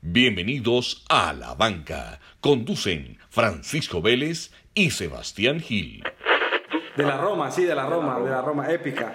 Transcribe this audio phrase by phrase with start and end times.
[0.00, 2.20] Bienvenidos a La Banca.
[2.40, 6.04] Conducen Francisco Vélez y Sebastián Gil.
[6.96, 9.12] De la Roma, sí, de la Roma, de la Roma, épica.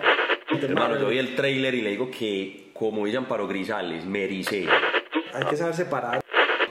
[0.61, 4.67] Hermano, yo vi el trailer y le digo que, como dicen Paro Grisales, me ericé.
[5.33, 6.21] Hay que saber separar.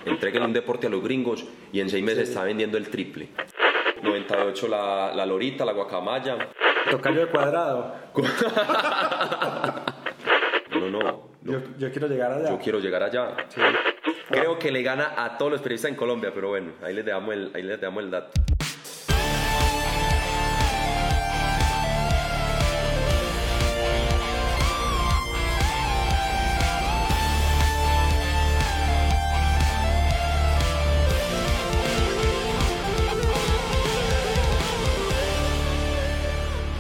[0.04, 3.30] Entreguen un deporte a los gringos y en seis meses está vendiendo el triple.
[4.02, 6.50] 98 la, la lorita, la guacamaya.
[6.90, 7.96] Tocayo de cuadrado.
[10.72, 11.28] No, no, no.
[11.42, 12.48] Yo, yo quiero llegar allá.
[12.48, 13.36] Yo quiero llegar allá.
[14.32, 17.34] Creo que le gana a todos los periodistas en Colombia, pero bueno, ahí les damos
[17.34, 18.32] el, ahí les damos el dato.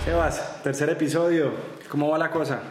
[0.06, 1.52] Sebas, tercer episodio.
[1.90, 2.62] ¿Cómo va la cosa?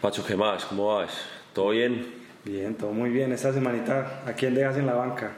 [0.00, 0.66] Pacho, ¿qué más?
[0.66, 1.10] ¿Cómo vas?
[1.52, 2.19] ¿Todo bien?
[2.44, 3.32] Bien, todo muy bien.
[3.32, 5.32] Esta semanita, ¿a quién dejas en la banca?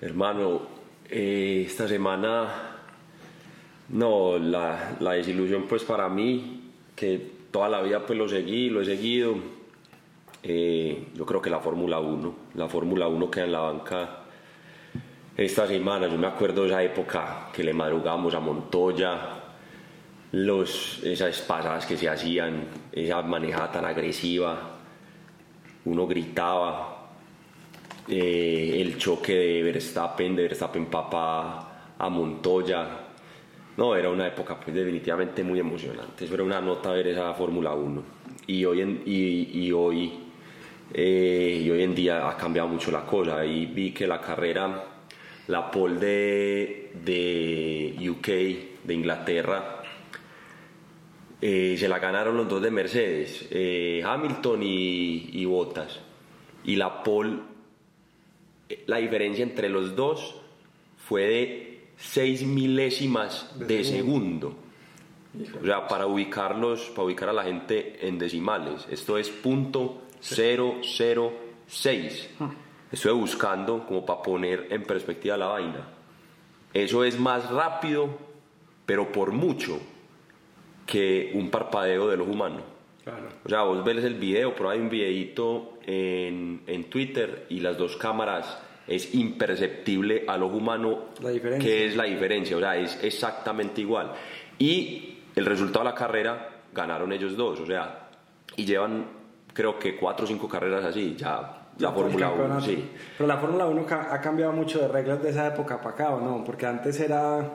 [0.00, 0.62] Hermano,
[1.08, 2.76] eh, esta semana,
[3.90, 8.80] no, la, la desilusión pues para mí, que toda la vida pues lo seguí, lo
[8.80, 9.36] he seguido,
[10.42, 14.18] eh, yo creo que la Fórmula 1, la Fórmula 1 queda en la banca
[15.36, 19.18] esta semana, yo me acuerdo de esa época que le madrugamos a Montoya,
[20.32, 24.71] los, esas pasadas que se hacían, esa manejada tan agresiva,
[25.84, 27.08] uno gritaba,
[28.08, 32.88] eh, el choque de Verstappen, de Verstappen papá a Montoya,
[33.76, 37.72] no, era una época pues definitivamente muy emocionante, eso era una nota ver esa Fórmula
[37.72, 40.12] 1 y hoy en, y, hoy,
[40.92, 43.44] eh, y hoy en día ha cambiado mucho la cosa.
[43.44, 44.84] Y vi que la carrera,
[45.48, 48.26] la pole de UK,
[48.84, 49.81] de Inglaterra,
[51.44, 55.98] eh, se la ganaron los dos de Mercedes, eh, Hamilton y, y Bottas.
[56.62, 57.40] Y la pole,
[58.68, 60.36] eh, la diferencia entre los dos
[60.96, 64.54] fue de 6 milésimas de, segundo.
[65.60, 72.30] O sea, para ubicarlos, para ubicar a la gente en decimales, esto es punto 006.
[72.92, 75.88] Estoy buscando como para poner en perspectiva la vaina.
[76.72, 78.16] Eso es más rápido,
[78.86, 79.80] pero por mucho
[80.86, 82.62] que un parpadeo de los humanos.
[83.04, 83.28] Claro.
[83.44, 87.76] O sea, vos ves el video, pero hay un videito en, en Twitter y las
[87.76, 91.68] dos cámaras es imperceptible a los humanos La diferencia.
[91.68, 94.12] que es la diferencia, o sea, es exactamente igual.
[94.58, 98.08] Y el resultado de la carrera ganaron ellos dos, o sea,
[98.56, 99.04] y llevan
[99.52, 102.66] creo que cuatro o cinco carreras así, ya la el Fórmula 1, campeonato.
[102.66, 102.84] sí.
[103.18, 106.10] Pero la Fórmula 1 ca- ha cambiado mucho de reglas de esa época para acá,
[106.10, 106.44] ¿o no?
[106.44, 107.50] Porque antes era...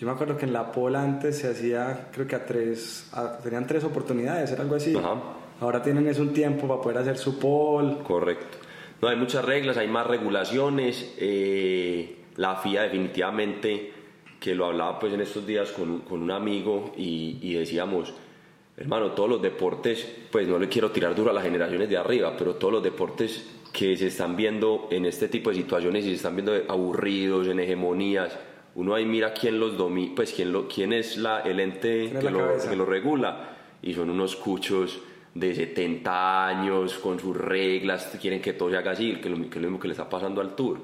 [0.00, 3.08] Yo me acuerdo que en la pole antes se hacía, creo que a tres...
[3.12, 4.96] a- tenían tres oportunidades, era algo así.
[4.96, 5.14] Ajá.
[5.60, 7.98] Ahora tienen es un tiempo para poder hacer su pole.
[8.02, 8.56] Correcto.
[9.02, 11.14] No, hay muchas reglas, hay más regulaciones.
[11.18, 13.92] eh, la FIA definitivamente,
[14.40, 18.14] que lo hablaba pues en estos días con, un- con un amigo y, y decíamos,
[18.78, 22.34] hermano, todos los deportes, pues no le quiero tirar duro a las generaciones de arriba,
[22.38, 26.14] pero todos los deportes que se están viendo en este tipo de situaciones y se
[26.14, 28.38] están viendo aburridos, en hegemonías,
[28.74, 32.16] uno ahí mira quién los domina, pues quién, lo, quién es la, el ente ¿Quién
[32.16, 33.50] es que la lo, que lo regula
[33.82, 35.00] y son unos cuchos
[35.34, 39.46] de 70 años con sus reglas, quieren que todo se haga así, que, lo, que
[39.48, 40.78] es lo mismo que le está pasando al tour.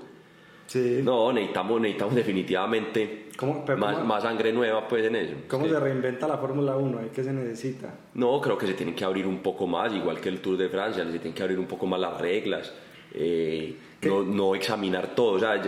[0.67, 1.01] Sí.
[1.05, 5.35] No, necesitamos, necesitamos definitivamente ¿Cómo- más, cómo- más sangre nueva pues en eso.
[5.49, 5.71] ¿Cómo Sí.
[5.71, 6.99] se reinventa la Fórmula 1?
[7.15, 7.95] ¿Qué se necesita?
[8.15, 10.69] No, creo que se tienen que abrir un poco más, igual que el Tour de
[10.69, 12.73] Francia, se tienen que abrir un poco más las reglas,
[13.15, 15.61] eh, no, no examinar todo, o sea,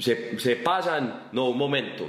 [0.00, 2.08] se, se pasan, no, un momento,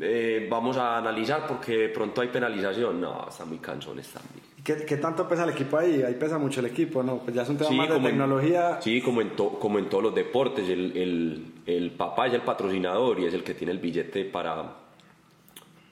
[0.00, 4.42] eh, vamos a analizar porque pronto hay penalización, no, están muy cansones también.
[4.64, 6.02] ¿Qué, qué tanto pesa el equipo ahí?
[6.02, 7.18] Ahí pesa mucho el equipo, ¿no?
[7.18, 8.78] Pues ya es un tema más de en- tecnología.
[8.80, 12.42] sí, como en, to- como en todos los deportes, el, el, el papá es el
[12.42, 14.72] patrocinador y es el que tiene el billete para,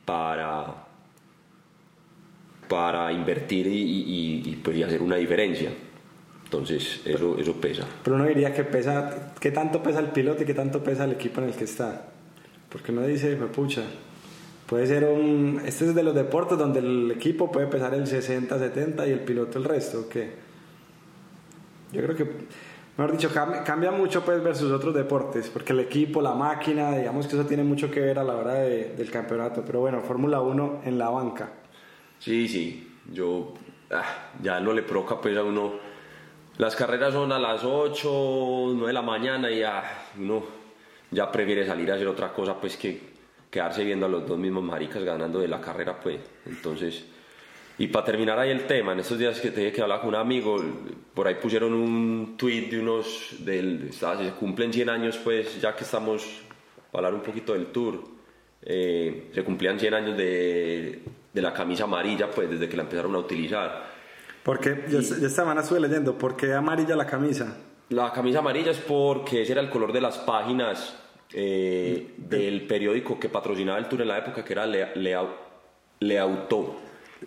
[0.05, 0.67] para,
[2.69, 5.71] para invertir y, y- y, pues, y hacer una diferencia.
[6.51, 7.85] Entonces, eso, eso pesa.
[8.03, 11.13] Pero uno diría que pesa, ¿qué tanto pesa el piloto y qué tanto pesa el
[11.13, 12.07] equipo en el que está?
[12.69, 13.83] Porque uno dice, me pucha,
[14.67, 15.63] puede ser un...
[15.65, 19.21] Este es de los deportes donde el equipo puede pesar el 60, 70 y el
[19.21, 20.33] piloto el resto, ¿o qué?
[21.93, 22.25] Yo creo que,
[22.99, 27.37] mejor dicho, cambia, mucho pues versus otros deportes, porque el equipo, la máquina, digamos que
[27.37, 29.63] eso tiene mucho que ver a la hora de- del campeonato.
[29.65, 31.49] Pero bueno, Fórmula 1 en la banca.
[32.19, 33.55] Sí, sí, yo
[33.93, 35.90] ah, ya no le provoca pues a uno.
[36.61, 40.45] Las carreras son a las 8, 9 de la mañana y ya uno
[41.11, 43.01] ya prefiere salir a hacer otra cosa pues que
[43.51, 46.21] quedarse viendo a los dos mismos maricas ganando de la carrera pues.
[46.45, 47.07] Entonces,
[47.79, 50.17] Y para terminar ahí el tema, en estos días que te que hablaba con un
[50.17, 50.63] amigo,
[51.15, 55.85] por ahí pusieron un tweet de unos, del, se cumplen 100 años, pues ya que
[55.85, 56.43] estamos,
[56.93, 58.05] para hablar un poquito del tour,
[58.61, 61.01] eh, se cumplían 100 años de,
[61.33, 63.90] de, la camisa amarilla, pues desde que la empezaron a utilizar.
[64.43, 67.57] Porque yo, yo esta semana estuve leyendo, ¿por qué amarilla la camisa?
[67.91, 70.97] La camisa amarilla es porque ese era el color de las páginas
[71.33, 75.17] eh, del periódico que patrocinaba el tour en la época, que era Le, Le,
[76.01, 76.77] Leauto.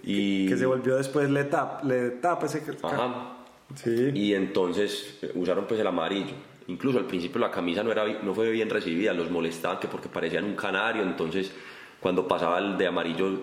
[0.04, 3.38] Y, que, se volvió después Le Tap, Le Tap ese Ajá.
[3.76, 4.12] Sí.
[4.14, 6.34] Y entonces eh, usaron pues el amarillo.
[6.68, 10.08] Incluso al principio la camisa no, era, no fue bien recibida, los molestaban que porque
[10.08, 11.52] parecían un canario, entonces
[12.00, 13.42] cuando pasaba el de amarillo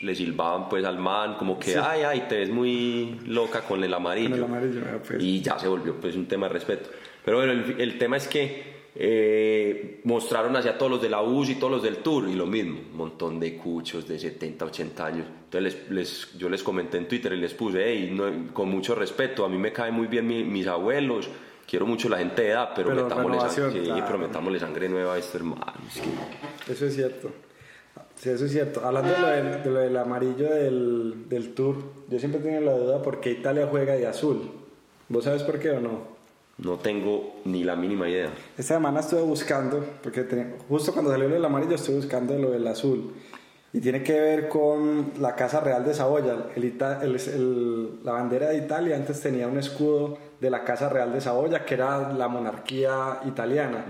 [0.00, 3.92] le silbaban pues al man como que ay ay te ves muy loca con el
[3.92, 5.22] amarillo, con el amarillo pues.
[5.22, 6.90] y ya se volvió pues un tema de respeto
[7.24, 11.50] pero bueno el, el tema es que eh, mostraron hacia todos los de la US
[11.50, 15.06] y todos los del Tour y lo mismo, un montón de cuchos de 70, 80
[15.06, 15.26] años.
[15.44, 18.16] Entonces les, yo les comenté en Twitter y les puse, hey,
[18.52, 21.28] con mucho respeto, a mí me caen muy bien mis abuelos,
[21.66, 25.72] quiero mucho la gente de edad, pero, metámosle, sangre, nueva a esto, hermano.
[26.68, 27.30] Eso es cierto.
[28.16, 28.84] Sí, eso es cierto.
[28.84, 31.76] Hablando de lo del, amarillo del, del Tour,
[32.08, 34.50] yo siempre tengo la duda por qué Italia juega de azul.
[35.08, 36.20] ¿Vos sabes por qué o no?
[36.58, 38.30] No tengo ni la mínima idea.
[38.58, 40.26] Esta semana estuve buscando, porque
[40.68, 43.12] justo cuando salió lo del amarillo estuve buscando lo del azul.
[43.72, 46.48] Y tiene que ver con la Casa Real de Saboya.
[46.56, 51.64] El, la bandera de Italia antes tenía un escudo de la Casa Real de Saboya,
[51.64, 53.84] que era la monarquía italiana.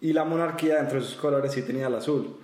[0.00, 2.36] Y la monarquía, dentro de sus colores, sí tenía el azul.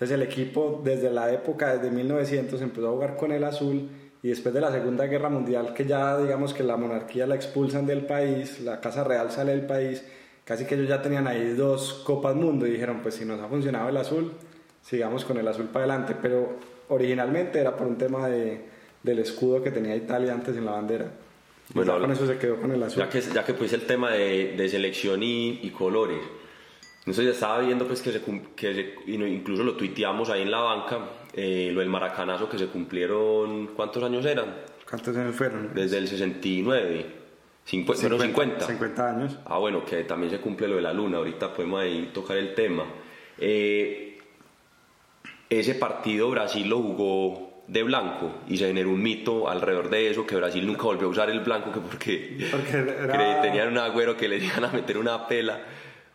[0.00, 3.86] Entonces el equipo, desde la época, desde 1900, empezó a jugar con el azul
[4.22, 7.84] y después de la Segunda Guerra Mundial, que ya digamos que la monarquía la expulsan
[7.84, 10.02] del país, la Casa Real sale del país,
[10.42, 13.48] casi que ellos ya tenían ahí dos Copas Mundo y dijeron, pues si nos ha
[13.48, 14.32] funcionado el azul,
[14.80, 16.56] sigamos con el azul para adelante, pero
[16.88, 18.58] originalmente era por un tema de,
[19.02, 21.12] del escudo que tenía Italia antes en la bandera.
[21.74, 23.02] Bueno, con eso se quedó con el azul.
[23.02, 26.20] Ya que, ya que pues el tema de, de selección y, y, colores,
[27.10, 28.22] entonces ya estaba viendo pues que, se,
[28.54, 30.98] que incluso lo tuiteamos ahí en la banca,
[31.32, 34.54] eh, lo del maracanazo que se cumplieron, ¿cuántos años eran?
[34.88, 35.74] ¿Cuántos años fueron?
[35.74, 37.06] Desde el 69.
[37.64, 39.10] 50, 50, 50.
[39.10, 39.38] años.
[39.44, 42.54] Ah, bueno, que también se cumple lo de la luna, ahorita podemos ahí tocar el
[42.54, 42.84] tema.
[43.38, 44.18] Eh,
[45.48, 50.24] ese partido Brasil lo jugó de blanco y se generó un mito alrededor de eso,
[50.24, 54.28] que Brasil nunca volvió a usar el blanco, que porque, porque tenían un agüero que
[54.28, 55.60] le iban a meter una pela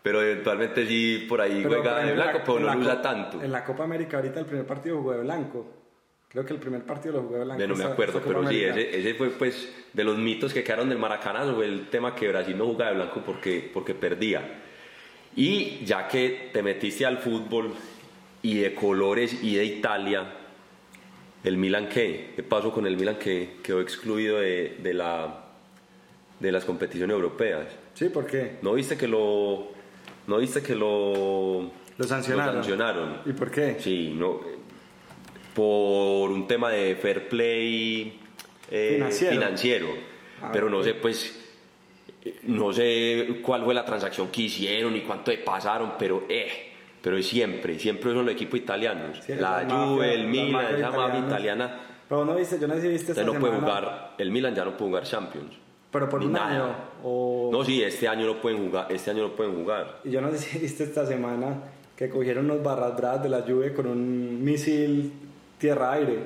[0.06, 3.42] pero eventualmente sí por ahí juega de blanco, pero no lo usa tanto.
[3.42, 5.66] En la Copa América ahorita el primer partido jugó de blanco.
[6.30, 7.68] Creo que el primer partido lo jugó de blanco.
[7.68, 11.00] no me acuerdo, pero sí, ese, ese, fue pues de los mitos que quedaron del
[11.00, 14.62] Maracanazo, fue el tema que Brasil no jugaba de blanco porque, porque perdía.
[15.36, 17.74] Y ya que te metiste al fútbol
[18.44, 20.24] y de colores y de Italia,
[21.44, 22.34] ¿el Milan qué?
[22.36, 25.46] ¿Qué pasó con el Milan que quedó excluido de, de, la,
[26.40, 27.66] de las competiciones europeas?
[27.96, 28.57] Sí, ¿por qué?
[28.62, 29.74] ¿No viste que lo
[30.27, 32.56] ¿No viste que lo, lo sancionaron?
[32.56, 33.22] sancionaron?
[33.25, 33.77] ¿Y por qué?
[33.80, 34.42] Sí, no,
[35.54, 38.19] por un tema de fair play
[38.69, 39.88] eh, financiero.
[40.42, 41.39] Ah, pero no sé, pues,
[42.44, 47.21] no sé cuál fue la transacción que hicieron y cuánto le pasaron, pero eh, pero
[47.21, 49.19] siempre, siempre son los equipos italianos.
[49.30, 51.80] la, Juve, el Milan, esa mafia italiana.
[52.10, 54.66] Pero no viste, yo no sé si viste esta no puede jugar, el Milan ya
[54.66, 55.54] no puede jugar Champions.
[55.95, 56.75] Pero por un año.
[57.06, 57.47] O...
[57.53, 58.88] No, sí, este año no pueden jugar.
[58.92, 60.00] Este año no pueden jugar.
[60.03, 61.56] Y yo no sé si viste esta semana
[61.95, 65.14] que cogieron unos barras bravas de la lluvia con un misil
[65.57, 66.19] tierra-aire.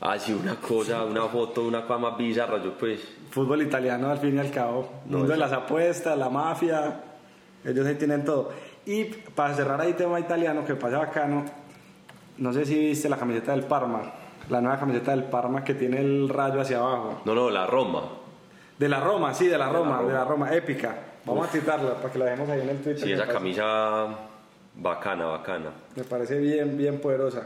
[0.00, 3.00] Ah, sí, una cosa, una foto, una cosa más bizarra, yo pues...
[3.30, 4.90] Fútbol italiano al fin y al cabo.
[5.06, 7.00] Mundo de las apuestas, la mafia,
[7.64, 8.50] ellos ahí tienen todo.
[8.84, 11.44] Y para cerrar ahí tema italiano, que pasa bacano,
[12.38, 14.12] no sé si viste la camiseta del Parma,
[14.50, 17.22] la nueva camiseta del Parma que tiene el rayo hacia abajo.
[17.24, 18.02] No, no, la Roma.
[18.78, 20.96] De la Roma, sí, de la Roma, de la Roma, épica.
[21.24, 23.00] Vamos a citarla para que la dejemos ahí en el Twitter.
[23.04, 24.06] Sí, esa camisa
[24.76, 25.70] bacana, bacana.
[25.96, 27.42] Me parece bien, bien poderosa.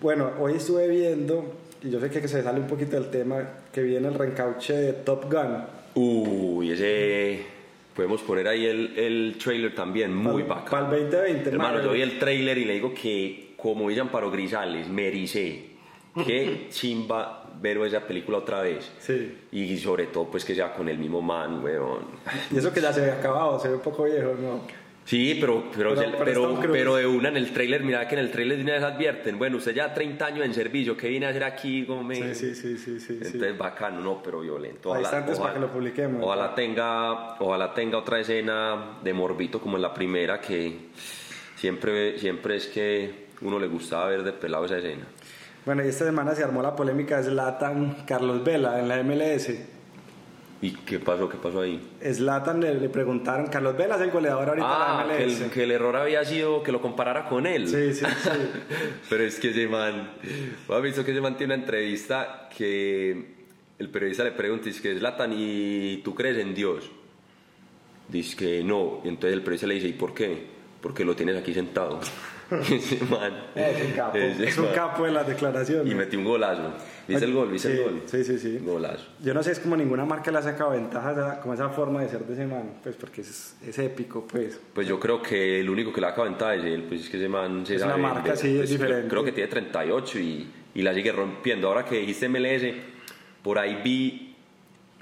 [0.00, 3.82] Bueno, hoy estuve viendo, y yo sé que se sale un poquito del tema, que
[3.82, 5.64] viene el reencauche de Top Gun.
[5.94, 7.54] Uy, ese...
[7.96, 10.88] Podemos poner ahí el, el trailer también, muy bacano.
[10.88, 11.80] Para el 2020, hermano.
[11.80, 15.70] yo vi el trailer y le digo que, como dicen Paro Grisales, me ericé.
[16.26, 18.90] Qué chimba ver esa película otra vez.
[18.98, 19.36] Sí.
[19.52, 22.06] Y sobre todo, pues que sea con el mismo man, weón.
[22.50, 24.84] Y eso que ya se ve acabado, se ve un poco viejo, ¿no?
[25.04, 25.94] Sí, pero, pero,
[26.24, 28.82] pero, pero, de una en el trailer, mira que en el trailer de una vez
[28.82, 31.86] advierten, bueno, usted ya 30 años en servicio, ¿qué viene a hacer aquí?
[32.02, 32.34] Me...
[32.34, 34.90] Sí, sí, sí, sí, Entonces bacano, no, pero violento.
[34.90, 36.24] Ojalá, para que lo publiquemos.
[36.24, 40.74] Ojalá tenga, ojalá tenga otra escena de morbito como en la primera, que
[41.56, 45.04] siempre, siempre es que uno le gustaba ver de pelado esa escena.
[45.66, 49.48] Bueno, y esta semana se armó la polémica de Zlatan Carlos Vela en la MLS.
[50.60, 51.28] ¿Y qué pasó?
[51.28, 51.80] ¿Qué pasó ahí?
[52.02, 55.40] Zlatan le, le preguntaron, Carlos Vela es el goleador ahorita Ah, de que la MLS.
[55.42, 57.68] el, que el error había sido que lo comparara con él.
[57.68, 58.30] Sí, sí, sí.
[59.10, 60.10] Pero es que ese man,
[60.68, 63.34] ¿has visto que ese man tiene una entrevista que
[63.78, 66.90] el periodista le pregunta, dice que es Latan y tú crees en Dios?
[68.08, 70.46] Dice que no, y entonces el periodista le dice, ¿y por qué?
[70.82, 72.00] Porque lo tienes aquí sentado.
[72.60, 73.32] Ese man.
[73.54, 74.74] Es un capo, ese es un man.
[74.74, 75.90] capo de las declaraciones.
[75.92, 76.72] Y metió un golazo.
[77.06, 77.50] ¿Viste el gol?
[77.50, 78.02] ¿Viste Sí, el gol?
[78.06, 78.58] sí, sí, sí.
[78.58, 79.04] Golazo.
[79.22, 82.08] Yo no sé, es como ninguna marca le ha sacado ventaja como esa forma de
[82.08, 84.58] ser de ese man, pues porque es, es épico, pues.
[84.72, 87.18] Pues yo creo que el único que le acaba ventaja es él, pues es que
[87.18, 89.08] ese man se Es sabe una marca, sí, es Pues creo- diferente.
[89.08, 91.68] Creo que tiene 38 y, y la sigue rompiendo.
[91.68, 92.62] Ahora que dijiste MLS,
[93.42, 94.34] por ahí vi,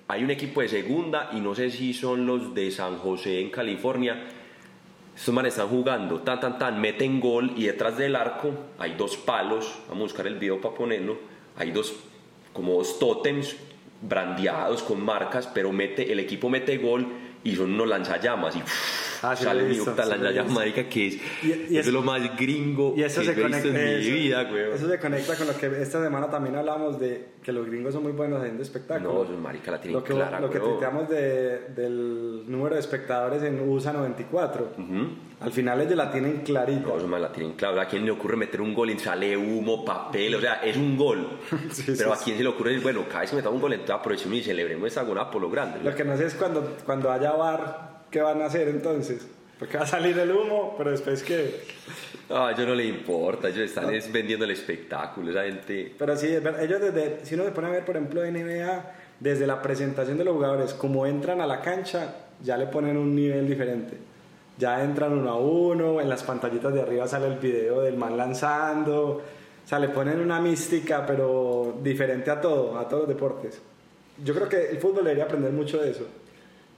[0.08, 3.50] hay un equipo de segunda y no sé si son los de San José en
[3.50, 4.24] California.
[5.14, 9.16] Estos manes están jugando, tan, tan, tan, meten gol y detrás del arco hay dos
[9.16, 11.18] palos, vamos a buscar el video para ponerlo,
[11.56, 11.94] hay dos,
[12.52, 13.56] como dos tótems
[14.00, 17.06] brandeados con marcas, pero mete, el equipo mete gol
[17.44, 18.62] y son unos lanzallamas y
[19.24, 22.36] Ah, sí sale un sí lanzallamas, marica, que es, Y- y eso es- lo más
[22.36, 24.72] gringo Y eso que se he visto conecta, en mi eso- vida, güey.
[24.72, 28.02] eso se conecta con lo que esta semana también hablamos de que los gringos son
[28.02, 29.14] muy buenos haciendo espectáculos.
[29.14, 32.80] No, esos marica la tienen lo que, clara, Lo que tuiteamos de, del número de
[32.80, 34.72] espectadores en USA 94.
[35.42, 36.88] Al final ellos la tienen clarita.
[36.88, 37.80] No, eso la tienen claro.
[37.80, 40.34] ¿A quién le ocurre meter un gol y sale humo, papel?
[40.34, 41.38] O sea, es un gol.
[41.72, 43.62] Sí, Pero sí, a quién se le ocurre decir, bueno, cada vez que metamos un
[43.62, 45.80] gol, entonces aprovechemos y celebremos esa gol por lo grande.
[45.82, 49.26] Lo que no sé es cuando, cuando haya bar, ¿qué van a hacer entonces?
[49.58, 51.62] Porque va a salir el humo, pero después que...
[52.30, 55.94] Ah, ellos no le importa, ellos están es vendiendo el espectáculo, esa gente.
[55.98, 58.92] Pero sí, es verdad, ellos desde, si uno se pone a ver, por ejemplo, NBA,
[59.20, 63.14] desde la presentación de los jugadores, como entran a la cancha, ya le ponen un
[63.14, 64.11] nivel diferente.
[64.62, 68.16] Ya entran uno a uno, en las pantallitas de arriba sale el video del man
[68.16, 69.00] lanzando,
[69.64, 73.60] o sea, le ponen una mística, pero diferente a todo, a todos los deportes.
[74.24, 76.06] Yo creo que el fútbol debería aprender mucho de eso.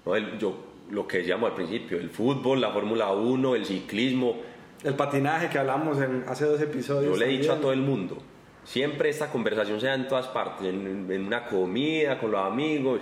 [0.07, 0.55] No, el- yo,
[0.91, 4.37] lo que decíamos al principio, el fútbol, la Fórmula 1, el ciclismo,
[4.83, 7.13] El patinaje que hablamos en, hace dos episodios.
[7.13, 8.17] yo le he dicho a todo el mundo,
[8.65, 13.01] siempre esta conversación se da en todas partes, en, en una comida, con los amigos.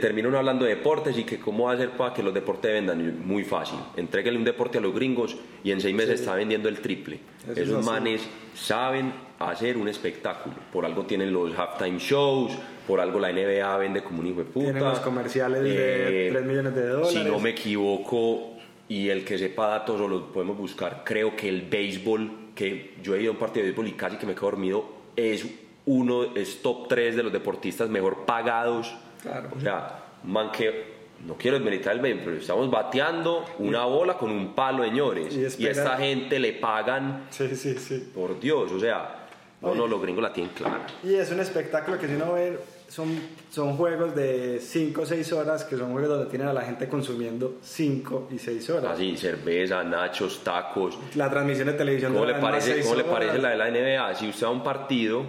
[0.00, 3.26] Termina uno hablando de deportes y que cómo hacer para que los deportes vendan.
[3.26, 3.78] Muy fácil.
[3.96, 7.20] Entréguenle un deporte a los gringos y en seis meses está vendiendo el triple.
[7.42, 10.56] Eso es Esos manes saben hacer un espectáculo.
[10.72, 12.52] Por algo tienen los halftime shows,
[12.86, 14.64] por algo la NBA vende como un hijo de puta.
[14.64, 17.12] Tienen los comerciales de 3 millones de dólares.
[17.12, 18.52] Si no me equivoco,
[18.88, 23.14] y el que sepa datos o lo podemos buscar, creo que el béisbol, que yo
[23.14, 24.84] he ido a un partido de béisbol y casi que me quedo dormido,
[25.16, 25.46] es
[25.86, 28.94] uno, es top 3 de los deportistas mejor pagados.
[29.22, 29.48] Claro.
[29.56, 30.92] O sea, un man que,
[31.26, 35.34] no quiero desmeritar el pero estamos bateando una bola con un palo, señores.
[35.34, 38.10] Y Y, a esta gente le pagan, Sí, sí, sí.
[38.12, 39.26] por Dios, o sea,
[39.60, 40.86] no, no, los gringos la tienen clara.
[41.04, 43.08] Y es un espectáculo que si uno ve, son,
[43.50, 46.88] son juegos de 5 o 6 horas, que son juegos donde tienen a la gente
[46.88, 48.92] consumiendo 5 y 6 horas.
[48.92, 50.98] Así, cerveza, nachos, tacos.
[51.14, 54.14] La transmisión de televisión ¿Cómo le, parece, ¿Cómo le parece la de la NBA?
[54.16, 55.22] Si usted va a un partido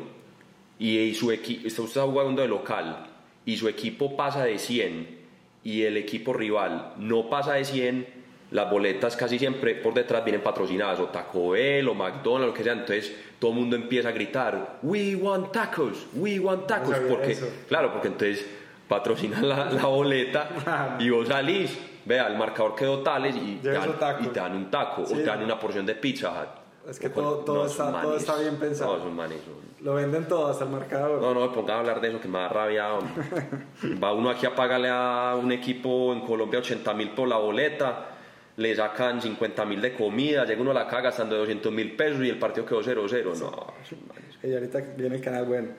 [0.80, 3.13] y, y su equipo, usted está jugando de local
[3.46, 5.24] y su equipo pasa de 100
[5.64, 10.42] y el equipo rival no pasa de 100, las boletas casi siempre por detrás vienen
[10.44, 12.74] patrocinadas o Taco Bell o McDonald's, lo que sea.
[12.74, 16.90] Entonces todo el mundo empieza a gritar, We want tacos, we want tacos.
[16.92, 17.50] sabía porque, eso.
[17.68, 18.46] claro, porque entonces
[18.88, 21.78] patrocinan la, la boleta y vos salís.
[22.06, 25.14] Vea, el marcador quedó tales y te, dan, y te dan un taco Sí.
[25.14, 26.46] o te dan una porción de pizza.
[26.90, 28.94] Es que todo- todo está- todo está bien pensado.
[28.94, 31.22] No, esos manes son- Lo venden todo, hasta el marcador.
[31.22, 32.94] No, no me pongan a hablar de eso que me da rabia.
[32.94, 33.24] hombre.
[34.04, 38.08] Va uno aquí a pagarle a un equipo en Colombia 80 mil por la boleta,
[38.58, 42.24] le sacan 50 mil de comida, llega uno a la caga gastando 200 mil pesos
[42.24, 43.34] y el partido quedó 0-0.
[43.36, 44.38] No, esos manes.
[44.44, 45.70] Y ahorita viene el canal bueno.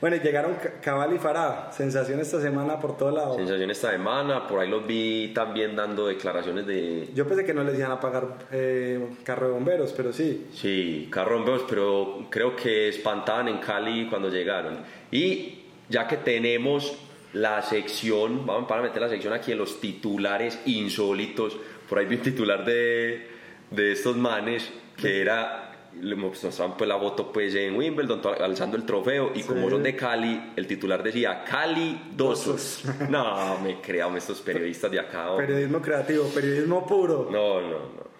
[0.00, 1.70] Bueno, y llegaron Ca- Cabal y Farah.
[1.72, 3.34] Sensación esta semana por todo lado.
[3.36, 7.62] Sensación esta semana, por ahí los vi también dando declaraciones de, Yo pensé que no
[7.64, 10.46] les iban a pagar eh, carro de bomberos, pero sí.
[10.54, 14.78] Sí, carrombeos, pero creo que espantaban en Cali cuando llegaron.
[15.10, 16.96] Y ya que tenemos
[17.34, 21.56] la sección, vamos para meter la sección aquí de los titulares insólitos.
[21.88, 23.28] Por ahí vi un titular de,
[23.70, 25.69] de estos manes que era,
[26.00, 29.70] le mostraban pues la foto pues en Wimbledon alzando el trofeo y como Sí.
[29.70, 32.84] son de Cali, el titular decía Cali dosos.
[33.10, 35.36] No, me crean estos periodistas de acá.
[35.36, 37.28] Periodismo creativo, periodismo puro.
[37.30, 38.10] No, no, no.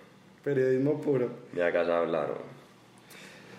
[0.45, 1.31] Periodismo puro.
[1.53, 2.35] Me hagas hablar.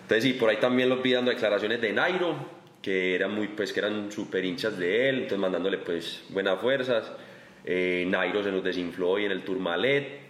[0.02, 2.34] Entonces sí, por ahí también los vi dando declaraciones de Nairo,
[2.82, 7.10] que eran muy, pues que eran súper hinchas de él, entonces mandándole pues buenas fuerzas.
[7.64, 10.20] Eh, Nairo se nos desinfló hoy en el Tourmalet.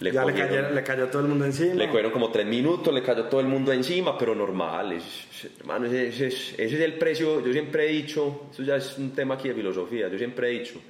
[0.00, 1.74] Le ya le cayó, le cayó todo el mundo encima.
[1.74, 4.92] Le cogieron como tres minutos, le cayó todo el mundo encima, pero normal.
[4.92, 7.44] es- hermano, ese, ese es, ese es el precio.
[7.44, 10.08] Yo siempre he dicho, eso ya es un tema aquí de filosofía.
[10.08, 10.80] Yo siempre he dicho,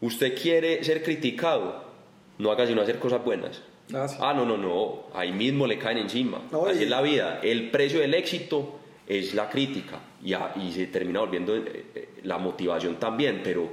[0.00, 1.84] usted quiere ser criticado,
[2.38, 3.62] no haga sino hacer cosas buenas.
[3.92, 4.16] Ah, sí.
[4.20, 5.04] Ah, no, no, no.
[5.12, 6.40] Ahí mismo le caen encima.
[6.50, 7.40] No, Así y- es la vida.
[7.42, 10.00] El precio del éxito es la crítica.
[10.24, 13.42] Y, a- y se termina volviendo eh, eh, la motivación también.
[13.44, 13.68] Pero,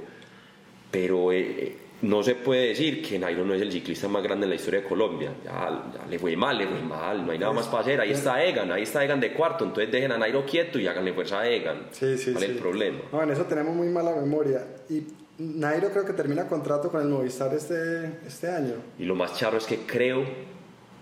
[0.90, 4.44] pero eh, eh, no se puede decir que Nairo no es el ciclista más grande
[4.44, 5.32] en la historia de Colombia.
[5.44, 7.24] Ya, ya le fue mal, le fue mal.
[7.24, 8.00] No hay nada más para hacer.
[8.00, 8.70] Ahí está Egan.
[8.72, 9.64] Ahí está Egan de cuarto.
[9.64, 11.86] Entonces dejen a Nairo quieto y háganle fuerza a Egan.
[11.92, 12.56] Sí, sí, ¿Cuál es sí.
[12.56, 12.98] el problema?
[13.12, 14.66] No, en eso tenemos muy mala memoria.
[14.90, 15.02] Y
[15.38, 18.74] Nairo creo que termina contrato con el Movistar este, este año.
[18.98, 20.24] Y lo más charro es que creo,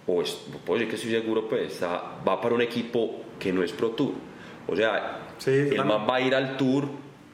[0.06, 3.62] o es- puedo decir que estoy seguro, pues está- va para un equipo que no
[3.62, 4.12] es Pro Tour.
[4.68, 6.84] O sea, Sí, el man va a ir al Tour,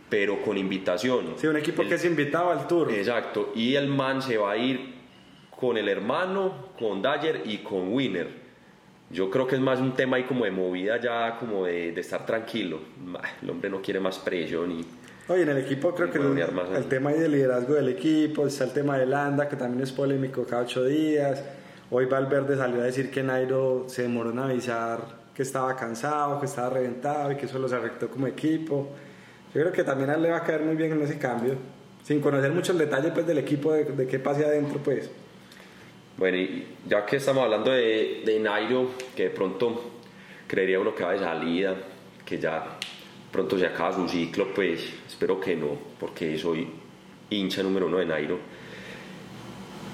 [0.09, 1.35] pero con invitación.
[1.37, 2.91] Sí, un equipo El- que es invitado al Tour.
[2.93, 4.95] Exacto, y el man se va a ir
[5.59, 8.29] con el hermano, con Dyer y con Winner.
[9.11, 12.01] Yo creo que es más un tema ahí como de movida ya, como de, de
[12.01, 12.81] estar tranquilo.
[13.43, 14.85] El hombre no quiere más presión y...
[15.29, 16.39] Oye, en el equipo creo que el,
[16.77, 19.91] el tema ahí del liderazgo del equipo, está el tema de Landa, que también es
[19.93, 21.43] polémico cada ocho días.
[21.91, 25.01] Hoy Valverde salió a decir que Nairo se demoró en avisar
[25.35, 28.89] que estaba cansado, que estaba reventado y que eso los afectó como equipo.
[29.57, 31.55] Yo creo que también a él le va a caer muy bien en ese cambio,
[32.05, 35.11] sin conocer mucho el detalle pues, del equipo, de, de qué pase adentro, pues.
[36.19, 39.93] Bueno, y ya que estamos hablando de, de Nairo, que de pronto
[40.47, 41.75] creería uno que va de salida,
[42.23, 42.77] que ya
[43.33, 46.69] pronto se acaba su ciclo, pues espero que no, porque soy
[47.31, 48.39] hincha número uno de Nairo.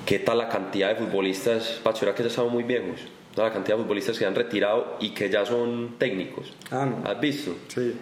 [0.04, 3.00] ¿Qué tal la cantidad de futbolistas, Pacho, era que ya estamos muy viejos?
[3.36, 6.52] La cantidad de futbolistas que han retirado y que ya son técnicos.
[6.72, 7.08] Ah, no.
[7.08, 7.54] ¿Has visto?
[7.68, 7.94] Sí.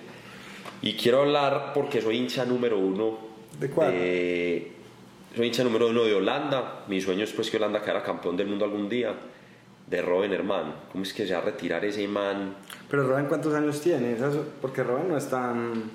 [0.82, 3.18] Y quiero hablar porque soy hincha número uno.
[3.58, 3.92] ¿De cuál?
[3.92, 4.72] de-
[5.36, 6.84] soy hincha número uno de Holanda.
[6.88, 9.14] Mi sueño es pues que Holanda quedara campeón del mundo algún día.
[9.86, 10.72] De Robben, hermano.
[10.92, 12.54] ¿Cómo es que se va a retirar ese man?
[12.88, 14.16] Pero Robin, ¿cuántos años tiene?
[14.60, 15.90] Porque Robin no es tan...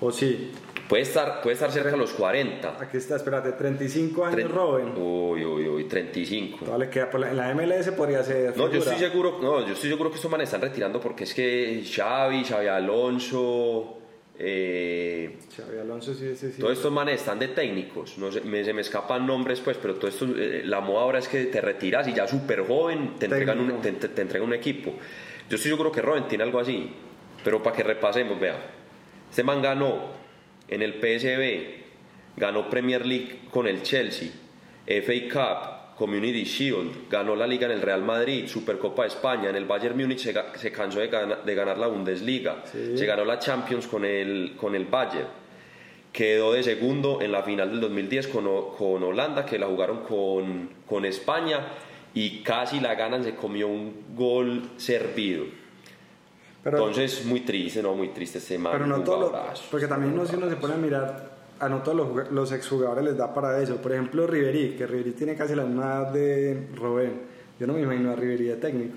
[0.00, 0.52] ¿O sí?
[0.88, 2.78] Puede estar, puede estar cerca de los 40.
[2.80, 4.92] Aquí está, espérate, 35 años Tre- Robin.
[4.96, 6.64] Uy, uy, uy, 35.
[6.64, 8.56] Todavía le queda por la- en la MLS podría ser.
[8.56, 11.34] No, yo estoy seguro, no, yo estoy seguro que estos manes están retirando porque es
[11.34, 13.98] que Xavi, Xavi Alonso,
[14.40, 16.60] eh, Xavi Alonso, sí, sí, sí.
[16.60, 19.94] Todos estos manes están de técnicos, no sé, me, se me escapan nombres pues, pero
[19.96, 23.26] todo esto, eh, la moda ahora es que te retiras y ya súper joven te
[23.26, 24.90] entregan, un, te, te- te entregan un equipo.
[25.50, 26.88] Yo estoy seguro que Robin tiene algo así,
[27.42, 28.56] pero para que repasemos, vea,
[29.30, 30.12] este man ganó
[30.68, 34.28] en el PSB, ganó Premier League con el Chelsea,
[34.86, 39.56] FA Cup, Community Shield, ganó la Liga en el Real Madrid, Supercopa de España, en
[39.56, 42.96] el Bayern Múnich se, se cansó de, gana- de ganar la Bundesliga, Sí.
[42.96, 45.26] se ganó la Champions con el, con el Bayern,
[46.12, 48.44] quedó de segundo en la final del 2010 con,
[48.76, 51.66] con Holanda, que la jugaron con, con España
[52.14, 55.44] y casi la ganan, se comió un gol servido.
[56.62, 58.72] pero, Entonces, muy triste, no, muy triste este man.
[58.72, 59.38] pero no todo lo-.
[59.70, 63.04] Porque también uno, si uno se pone a mirar, a no todos los, los exjugadores
[63.04, 63.76] les da para eso.
[63.76, 67.20] Por ejemplo, Riverí, que Riverí tiene casi la misma edad de Robén.
[67.58, 68.96] Yo no me imagino a Riverí de técnico.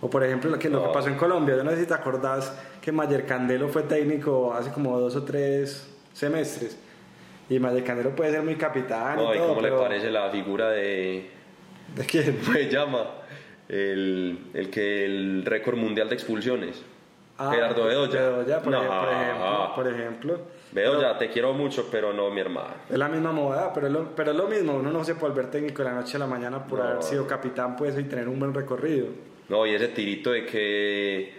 [0.00, 0.92] O por ejemplo, lo que, lo que No.
[0.92, 1.56] pasó en Colombia.
[1.56, 5.22] Yo no sé si te acordás que Mayer Candelo fue técnico hace como dos o
[5.24, 6.76] tres semestres.
[7.48, 9.16] Y Mayer Candelo puede ser muy capitán.
[9.16, 11.28] No, y ¿y todo, cómo le pero- parece la figura de.
[11.94, 12.38] ¿De quién?
[12.44, 13.10] ¿Cómo se llama?
[13.68, 16.82] El, el que el récord mundial de expulsiones.
[17.42, 18.20] Ah, Gerardo Bedoya.
[18.20, 18.82] Bedoya, por, No.
[18.82, 19.72] ejemplo.
[19.74, 20.40] Por ejemplo.
[20.72, 22.74] Bedoya, te quiero mucho, pero no, mi hermano.
[22.90, 24.74] Es la misma moda, pero es lo, pero es lo mismo.
[24.74, 26.84] Uno no se puede volver técnico de la noche a la mañana por No.
[26.84, 29.06] haber sido capitán pues, y tener un buen recorrido.
[29.48, 31.32] No, y ese tirito de que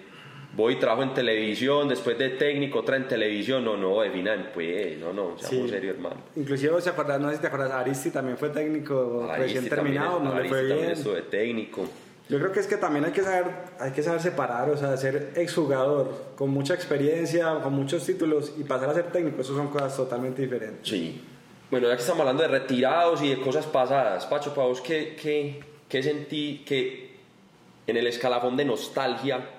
[0.55, 3.63] voy y trabajo en televisión, después de técnico, otra en televisión.
[3.63, 4.97] No, no, definan, pues.
[4.97, 5.69] No, no, seamos Sí.
[5.69, 6.17] serios, hermano.
[6.35, 7.21] Inclusive, ¿se acuerdan?
[7.21, 10.35] no sé si te acuerdas, Aristi también fue técnico Aristi recién terminado, es- no le
[10.39, 10.91] Aristi fue también bien.
[10.91, 11.87] estuvo de técnico.
[12.31, 13.43] Yo creo que es que también hay que saber,
[13.77, 18.63] hay que saber separar, o sea, ser exjugador con mucha experiencia, con muchos títulos y
[18.63, 20.87] pasar a ser técnico, eso son cosas totalmente diferentes.
[20.87, 21.21] Sí.
[21.69, 25.17] Bueno, ya que estamos hablando de retirados y de cosas pasadas, Pacho, para vos, ¿qué,
[25.21, 27.17] qué, qué sentí que
[27.85, 29.49] en el escalafón de nostalgia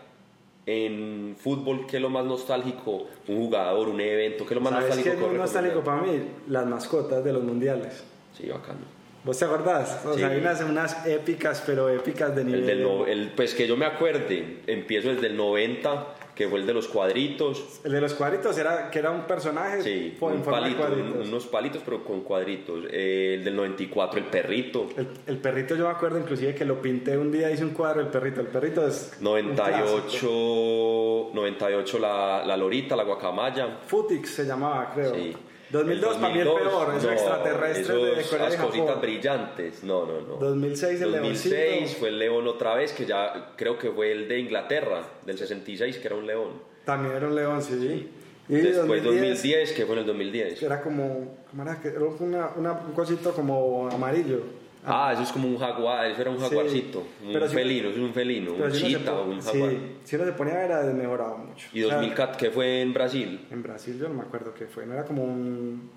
[0.64, 3.06] en fútbol, qué es lo más nostálgico?
[3.28, 5.14] Un jugador, un evento, ¿qué es lo más ¿Sabes nostálgico?
[5.14, 6.22] qué es muy vos nostálgico para mí?
[6.48, 8.02] Las mascotas de los mundiales.
[8.34, 9.01] Sí, bacano.
[9.24, 10.00] ¿Vos te acordás?
[10.04, 10.34] O sea, Sí.
[10.34, 12.60] hay unas, unas épicas, pero épicas de nivel.
[12.60, 16.58] El del no- el, pues que yo me acuerde, empiezo desde el 90, que fue
[16.58, 17.80] el de los cuadritos.
[17.84, 20.82] El de los cuadritos era que era un personaje Sí, en un forma de palito,
[20.82, 21.28] un- cuadritos.
[21.28, 22.84] unos palitos, pero con cuadritos.
[22.90, 24.88] Eh, el del 94, el perrito.
[24.96, 28.00] El, el perrito yo me acuerdo inclusive que lo pinté un día, hice un cuadro
[28.00, 28.40] del perrito.
[28.40, 30.00] El perrito es un clásico.
[30.30, 33.78] 98, 98 la, la lorita, la guacamaya.
[33.86, 35.14] Futix se llamaba, creo.
[35.14, 35.36] Sí.
[35.72, 39.00] 2002 para mí el peor, esos no, extraterrestres de Corea Las cositas Japón.
[39.02, 40.36] brillantes, no, no, no.
[40.36, 41.98] 2006 el 2006 leoncito.
[42.00, 45.98] fue el león otra vez, que ya creo que fue el de Inglaterra, del 66,
[45.98, 46.48] que era un león.
[46.84, 48.10] También era un león, sí.
[48.48, 50.58] Y Después 2010, 2010, que fue en el 2010.
[50.58, 51.80] que era como, ¿cómo era?
[51.80, 54.40] Que Era una, una- un cosito como amarillo.
[54.84, 57.88] Ah, eso es como un jaguar, eso era un Sí, jaguarcito, un pero si- felino,
[57.90, 59.70] eso es un felino, un si uno chita o un jaguar.
[59.70, 61.68] Sí, si uno se ponía a ver, ha desmejorado mucho.
[61.72, 64.66] Y O sea, 2004, que fue en Brasil, en Brasil yo no me acuerdo qué
[64.66, 65.88] fue, no era como un...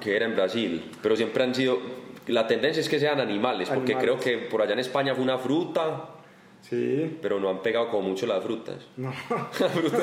[0.00, 1.78] que era en Brasil, pero siempre han sido,
[2.26, 4.20] la tendencia es que sean animales, porque Animales.
[4.24, 6.08] creo que por allá en España fue una fruta,
[6.72, 8.76] Sí, pero no han pegado como mucho las frutas.
[8.96, 9.12] no,
[9.60, 9.98] La fruta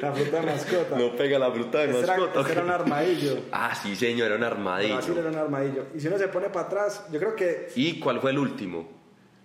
[0.00, 0.98] la fruta de mascota.
[0.98, 2.50] no pega la fruta de Ese era, mascota.
[2.50, 3.36] era un armadillo.
[3.52, 4.94] Ah, sí, señor, era un armadillo.
[4.96, 5.84] Brasil era un armadillo.
[5.94, 8.88] Y si uno se pone para atrás, yo creo que ¿Y cuál fue el último?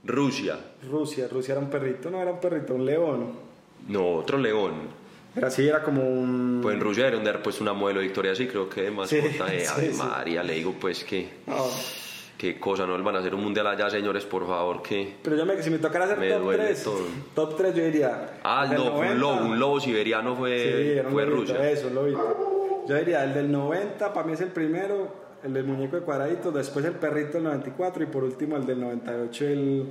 [0.03, 0.57] Rusia.
[0.89, 3.33] Rusia, Rusia era un perrito, no era un perrito, un león.
[3.87, 4.73] No, otro león.
[5.35, 6.61] Era así, era como un...
[6.63, 8.89] Pues en Rusia era donde era pues una modelo de Victoria, sí, creo que de
[8.89, 9.97] mascota de sí, Ave sí.
[9.99, 10.41] María.
[10.41, 11.63] Le digo pues que, No,
[12.37, 15.15] qué cosa, no van a hacer un mundial allá, señores, por favor, que...
[15.23, 16.99] pero yo me, si me tocara hacer Me top duele 3, todo.
[17.33, 18.39] top 3 yo diría...
[18.43, 21.53] Ah, no, fue un 90, lobo, un lobo siberiano Sí, fue, era un fue lobito,
[21.53, 21.69] Rusia.
[21.71, 22.83] Eso, lobito.
[22.87, 26.53] Yo diría el del 90, para mí es el primero, el del muñeco de cuadraditos,
[26.53, 29.85] después el perrito del 94 y por último el del 98, el,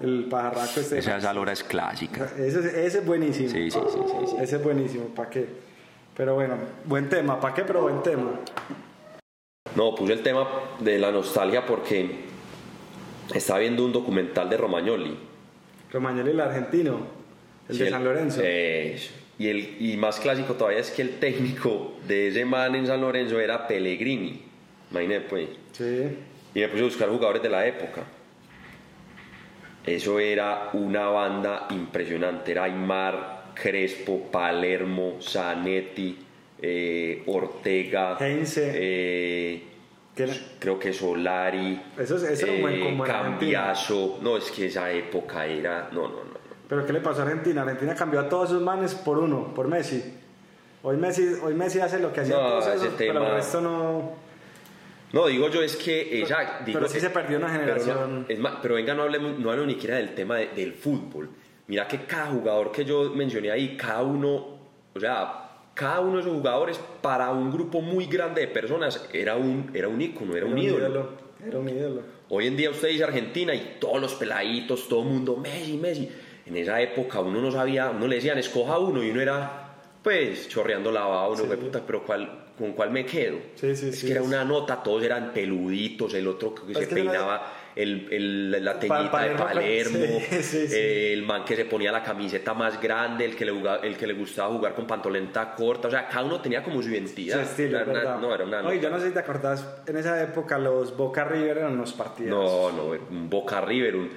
[0.00, 0.98] el pajarraco este.
[0.98, 2.24] Esa salora es clásica.
[2.38, 3.48] Ese, es- ese es buenísimo.
[3.50, 4.36] Sí, sí, sí, sí, sí.
[4.40, 5.46] Ese es buenísimo, ¿para qué?
[6.16, 7.62] Pero bueno, buen tema, ¿para qué?
[7.64, 8.30] Pero buen tema.
[9.76, 10.46] No, puse el tema
[10.80, 12.10] de la nostalgia porque
[13.34, 15.16] estaba viendo un documental de Romagnoli.
[15.90, 17.06] Romagnoli el argentino,
[17.68, 18.40] el Sí, de San Lorenzo.
[18.42, 19.12] Eso.
[19.38, 23.00] Y, el, y más clásico todavía es que el técnico de ese man en San
[23.00, 24.42] Lorenzo era Pellegrini.
[24.90, 25.48] Imagínate, pues.
[25.72, 26.16] Sí.
[26.54, 28.02] Y me puse a buscar jugadores de la época.
[29.86, 32.52] Eso era una banda impresionante.
[32.52, 36.18] Era Aymar, Crespo, Palermo, Zanetti,
[36.62, 38.70] eh, Ortega, Heinze.
[38.74, 39.62] eh,
[40.58, 44.18] creo que Solari, Eso es- eso era un buen combo en Cambiaso.
[44.22, 45.88] No, es que esa época era.
[45.92, 46.32] No, no, no.
[46.68, 47.62] Pero ¿qué le pasó a Argentina?
[47.62, 50.02] Argentina cambió a todos sus manes por uno, por Messi.
[50.84, 53.60] Hoy Messi, hoy Messi hace lo que hacía No, todos esos, pero tema- el resto
[53.60, 54.12] no...
[55.12, 56.60] No, digo yo es que ella...
[56.64, 58.26] pero digo, sí se perdió una pero no, generación.
[58.28, 61.28] es más, pero venga, no hablemos, no hablo ni siquiera del tema de- del fútbol.
[61.66, 64.36] Mira que cada jugador que yo mencioné ahí, cada uno,
[64.94, 65.41] o sea,
[65.74, 69.88] cada uno de esos jugadores para un grupo muy grande de personas era un, era
[69.88, 71.10] un ícono, era un ídolo.
[71.46, 72.02] Era un ídolo.
[72.28, 76.08] Hoy en día usted dice Argentina y todos los peladitos, todo el mundo, Messi, Messi.
[76.46, 80.48] En esa época uno no sabía, uno le decían, escoja uno y uno era, pues,
[80.48, 81.56] chorreando lavado, uno, Sí.
[81.56, 83.38] puta, pero ¿cuál, ¿con cuál me quedo?
[83.54, 86.88] Sí, sí, es que era una nota, todos eran peluditos, el otro que Es se
[86.88, 89.98] que peinaba, el, el- la teñita de Palermo, Palermo,
[90.30, 90.74] sí, sí, sí.
[90.76, 93.96] eh, el man que se ponía la camiseta más grande, el que le, jugaba- el
[93.96, 96.94] que le gustaba jugar con pantolenta corta, o sea, cada uno tenía como su Su
[96.94, 97.40] identidad.
[97.40, 100.58] estilo, Era no, era una Oye, yo no sé si te acordás, en esa época
[100.58, 102.30] los Boca River eran unos partidos.
[102.30, 103.96] No, no, un Boca River.
[103.96, 104.10] un-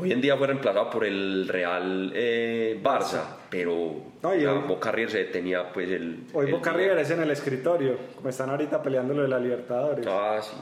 [0.00, 4.68] hoy en día fue reemplazado por el Real eh, Barça, pero No, y la hoy-
[4.68, 6.20] Boca River se tenía pues el.
[6.32, 6.72] Hoy el Boca.
[6.72, 10.06] River es en el escritorio, como están ahorita peleando lo de la Libertadores.
[10.08, 10.56] Ah, sí.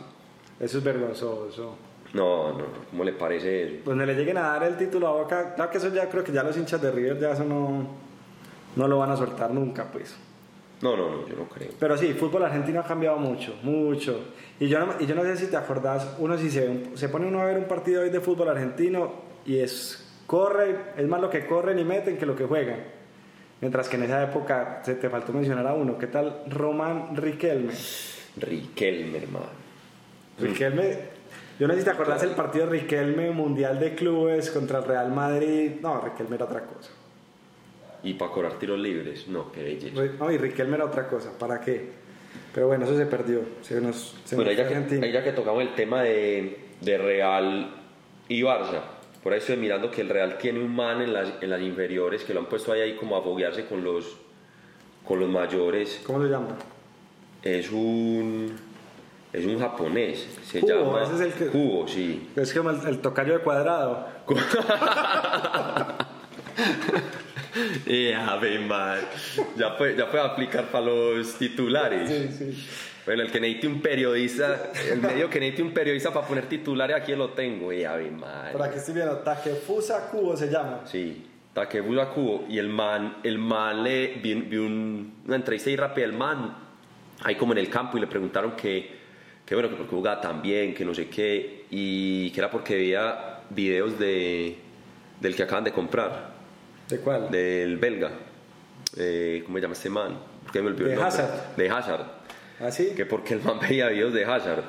[0.58, 1.76] Eso es vergonzoso.
[2.12, 3.74] No, no, ¿cómo le parece eso?
[3.84, 6.32] Donde le lleguen a dar el título a Boca, claro que eso ya creo que
[6.32, 7.86] ya los hinchas de River ya eso no,
[8.76, 10.16] no lo van a soltar nunca, pues.
[10.82, 11.70] No, no, no, yo no creo.
[11.78, 14.20] Pero sí, fútbol argentino ha cambiado mucho, mucho.
[14.60, 17.08] Y yo no, y yo no sé si te acordás, uno si se, un- se
[17.08, 19.12] pone uno a ver un partido hoy de fútbol argentino
[19.46, 22.80] y es corre, es más lo que corren y meten que lo que juegan.
[23.60, 27.72] Mientras que en esa época se te faltó mencionar a uno, ¿qué tal Román Riquelme?
[28.36, 29.46] Riquelme, hermano.
[30.38, 30.98] Riquelme,
[31.58, 34.84] yo no sé si te acordás el partido de Riquelme Mundial de Clubes contra el
[34.84, 35.72] Real Madrid.
[35.80, 36.90] No, Riquelme era otra cosa.
[38.02, 40.00] Y para cobrar tiros libres, no, qué belleza.
[40.18, 42.06] No, y Riquelme era otra cosa, ¿para qué?
[42.54, 43.40] Pero bueno, eso se perdió.
[43.62, 47.70] Se nos, se Bueno, nos ya, que, ya que tocamos el tema de, de Real
[48.28, 48.82] y Barça,
[49.22, 52.22] por ahí estoy mirando que el Real tiene un man en las, en las inferiores
[52.22, 54.16] que lo han puesto ahí, ahí como a foguearse con los,
[55.04, 56.00] con los mayores.
[56.06, 56.56] ¿Cómo se llama?
[57.42, 58.54] Es un,
[59.38, 62.28] es un japonés, se Kubo, llama ese es el que- Kubo, sí.
[62.36, 64.06] Es como el, el tocayo de cuadrado.
[67.86, 69.02] Eh, ave madre.
[69.56, 72.34] Ya fue, ya fue a aplicar para los titulares.
[72.36, 72.66] sí.
[73.06, 76.96] Bueno, el que necesite un periodista, el medio que necesite un periodista para poner titulares,
[76.96, 77.70] aquí lo tengo.
[77.70, 78.52] Eh, ave madre.
[78.52, 80.80] Por aquí estoy viendo, Takefusa Kubo se llama.
[80.86, 82.46] Sí, Takefusa Kubo.
[82.48, 86.56] Y el man, el man le vi, vi un- una entrevista ahí rápida del man,
[87.22, 88.95] ahí como en el campo, y le preguntaron que,
[89.46, 92.74] que bueno, que porque jugaba tan bien, que no sé qué, y que era porque
[92.74, 94.56] veía videos de,
[95.20, 96.34] del que acaban de comprar,
[96.88, 97.30] ¿De cuál?
[97.30, 98.10] del belga.
[98.98, 100.18] Eh, ¿Cómo se llama este man?
[100.52, 101.02] que me olvidó ¿De el.
[101.02, 101.56] Hazard?
[101.56, 102.02] De Hazard.
[102.60, 102.90] ¿Ah, sí?
[102.96, 104.62] Que porque el man veía videos de Hazard.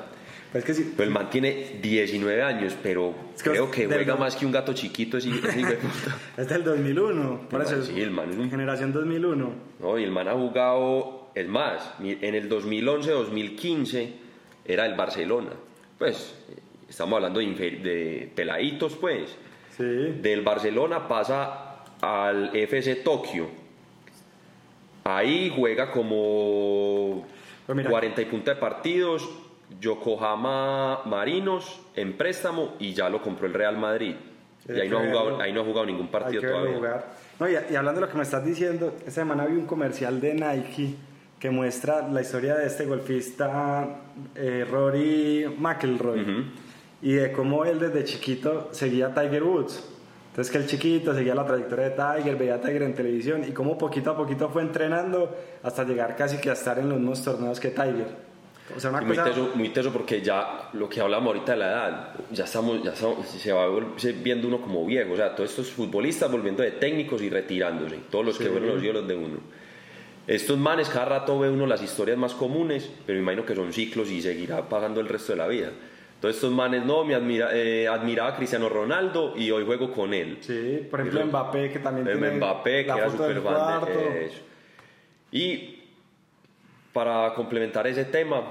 [0.52, 0.92] Pues que sí.
[0.96, 4.52] Pero el man tiene 19 años, pero Es que creo que juega más que un
[4.52, 5.78] gato chiquito ese, ese.
[6.38, 7.48] Es del 2001.
[7.50, 9.52] Por eso sí, el man es un- generación 2001.
[9.80, 14.08] No, y el man ha jugado, es más, en el 2011-2015
[14.68, 15.50] era el Barcelona.
[15.98, 16.34] Pues,
[16.88, 19.34] estamos hablando de, peladitos, pues.
[19.76, 19.82] Sí.
[19.82, 23.48] Del Barcelona pasa al FC Tokio.
[25.04, 27.26] Ahí juega como
[27.66, 27.90] Pues mira.
[27.90, 29.28] 40 y punta de partidos.
[29.80, 34.14] Yokohama Marinos en préstamo y ya lo compró el Real Madrid.
[34.66, 35.40] Sí, Y ahí no, ha jugado, verlo.
[35.42, 37.04] ahí no ha jugado ningún partido todavía.
[37.38, 40.20] No, y, y hablando de lo que me estás diciendo, esta semana vi un comercial
[40.20, 40.94] de Nike
[41.38, 44.00] que muestra la historia de este golfista
[44.34, 46.46] eh, Rory McIlroy
[47.00, 49.84] y de cómo él desde chiquito seguía a Tiger Woods.
[50.30, 53.52] Entonces que el chiquito seguía la trayectoria de Tiger, veía a Tiger en televisión y
[53.52, 57.22] cómo poquito a poquito fue entrenando hasta llegar casi que a estar en los mismos
[57.22, 58.28] torneos que Tiger.
[58.76, 59.30] O sea, una muy, cosa...
[59.30, 62.92] teso, muy teso porque ya lo que hablamos ahorita de la edad, ya estamos, ya
[62.92, 63.66] estamos- se va
[64.22, 68.26] viendo uno como viejo, o sea, todos estos futbolistas volviendo de técnicos y retirándose, todos
[68.26, 69.38] los que fueron los ídolos de uno.
[70.28, 73.72] Estos manes, cada rato ve uno las historias más comunes, pero me imagino que son
[73.72, 75.70] ciclos y seguirá pagando el resto de la vida.
[76.16, 80.12] Entonces estos manes, no, me admira, eh, admiraba a Cristiano Ronaldo y hoy juego con
[80.12, 80.36] él.
[80.40, 83.36] Sí, por ejemplo Eso- Mbappé que también El tiene Mbappé, que la era foto del
[83.38, 84.40] súper fan de eso.
[85.32, 85.78] Y
[86.92, 88.42] para complementar ese tema,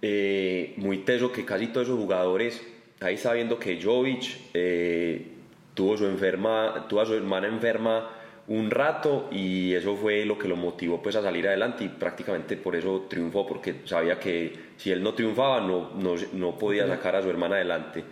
[0.00, 2.66] eh, muy teso que casi todos esos jugadores,
[3.00, 5.26] ahí está viendo que Jovic eh,
[5.74, 8.08] tuvo, su enferma, tuvo a su hermana enferma
[8.50, 12.56] un rato y eso fue lo que lo motivó pues a salir adelante y prácticamente
[12.56, 17.14] por eso triunfó porque sabía que si él no triunfaba no, no, no podía sacar
[17.16, 18.02] a su hermana adelante.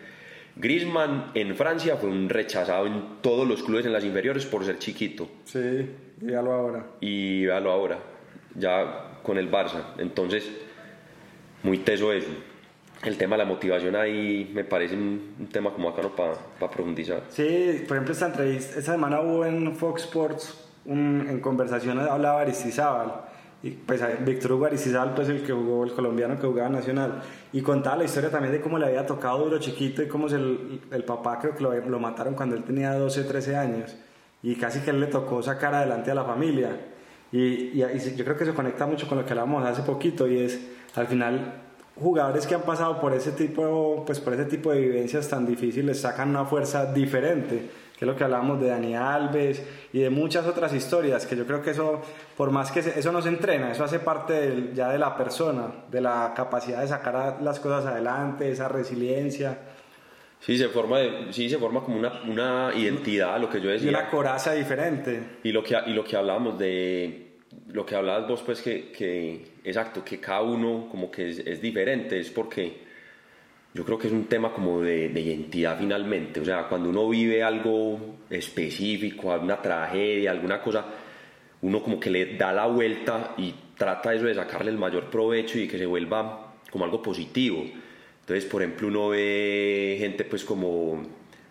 [0.54, 4.78] Griezmann en Francia fue un rechazado en todos los clubes en las inferiores por ser
[4.78, 6.86] chiquito Sí, dígalo ahora.
[7.00, 7.98] y véalo ahora,
[8.54, 9.82] ya con el Barça.
[9.98, 10.48] Entonces,
[11.64, 12.30] muy teso eso.
[13.04, 16.34] El tema de la motivación ahí me parece un, un tema como bacano para
[16.72, 17.22] profundizar.
[17.28, 22.40] Sí, por ejemplo, esta entrevista, esta semana hubo en Fox Sports, un- en conversaciones hablaba
[22.40, 23.12] Aristizábal.
[23.62, 27.22] Y pues a- Víctor Hugo Aristizábal, pues el que jugó, el colombiano que jugaba Nacional.
[27.52, 30.80] Y contaba la historia también de cómo le había tocado duro chiquito y cómo el,
[30.90, 33.96] el papá creo que lo, lo mataron cuando él tenía 12, 13 años.
[34.42, 36.70] Y casi que él le tocó sacar adelante a la familia.
[37.30, 40.26] Y, y- y yo creo que se conecta mucho con lo que hablábamos hace poquito
[40.26, 40.60] y es,
[40.96, 41.54] al final,
[42.00, 46.00] jugadores que han pasado por ese tipo, pues por ese tipo de vivencias tan difíciles
[46.00, 50.46] sacan una fuerza diferente, que es lo que hablábamos de Dani Alves y de muchas
[50.46, 52.00] otras historias, que yo creo que eso,
[52.36, 55.16] por más que se- eso no se entrena, eso hace parte del- ya de la
[55.16, 59.58] persona, de la capacidad de sacar las cosas adelante, esa resiliencia
[60.40, 63.72] Sí, se forma, de- sí, se forma como una, una identidad, lo que yo y
[63.72, 63.90] decía.
[63.90, 65.20] una coraza diferente.
[65.42, 67.38] Y lo que, y lo que hablábamos de,
[67.72, 71.60] lo que hablabas vos, pues que, que exacto, que cada uno como que es, es
[71.60, 72.88] diferente, es porque
[73.74, 77.08] yo creo que es un tema como de, de identidad finalmente, o sea, cuando uno
[77.08, 80.84] vive algo específico, alguna tragedia, alguna cosa,
[81.62, 85.58] uno como que le da la vuelta y trata eso de sacarle el mayor provecho
[85.58, 87.64] y que se vuelva como algo positivo.
[88.20, 91.02] Entonces, por ejemplo, uno ve gente pues como,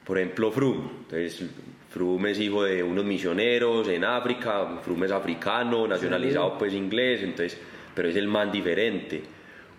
[0.05, 0.89] por ejemplo, Froome.
[1.01, 1.43] Entonces,
[1.89, 7.59] Froome es hijo de unos misioneros en África, Froome es africano, nacionalizado pues inglés, entonces,
[7.97, 9.23] pero es el man diferente.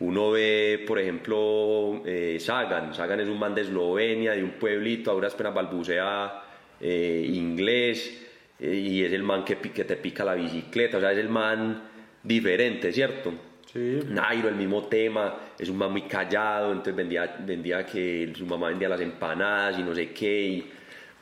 [0.00, 2.92] Uno ve, por ejemplo, eh, Sagan.
[2.92, 6.42] Sagan es un man de Eslovenia, de un pueblito, ahora apenas balbucea
[6.80, 8.26] eh, inglés,
[8.58, 11.28] eh, y es el man que, que te pica la bicicleta, o sea, es el
[11.28, 11.80] man
[12.20, 13.32] diferente, ¿cierto?
[13.72, 14.00] Sí.
[14.08, 18.70] Nairo, el mismo tema, es un man muy callado, entonces vendía, vendía que su mamá
[18.70, 20.42] vendía las empanadas y no sé qué.
[20.42, 20.70] Y,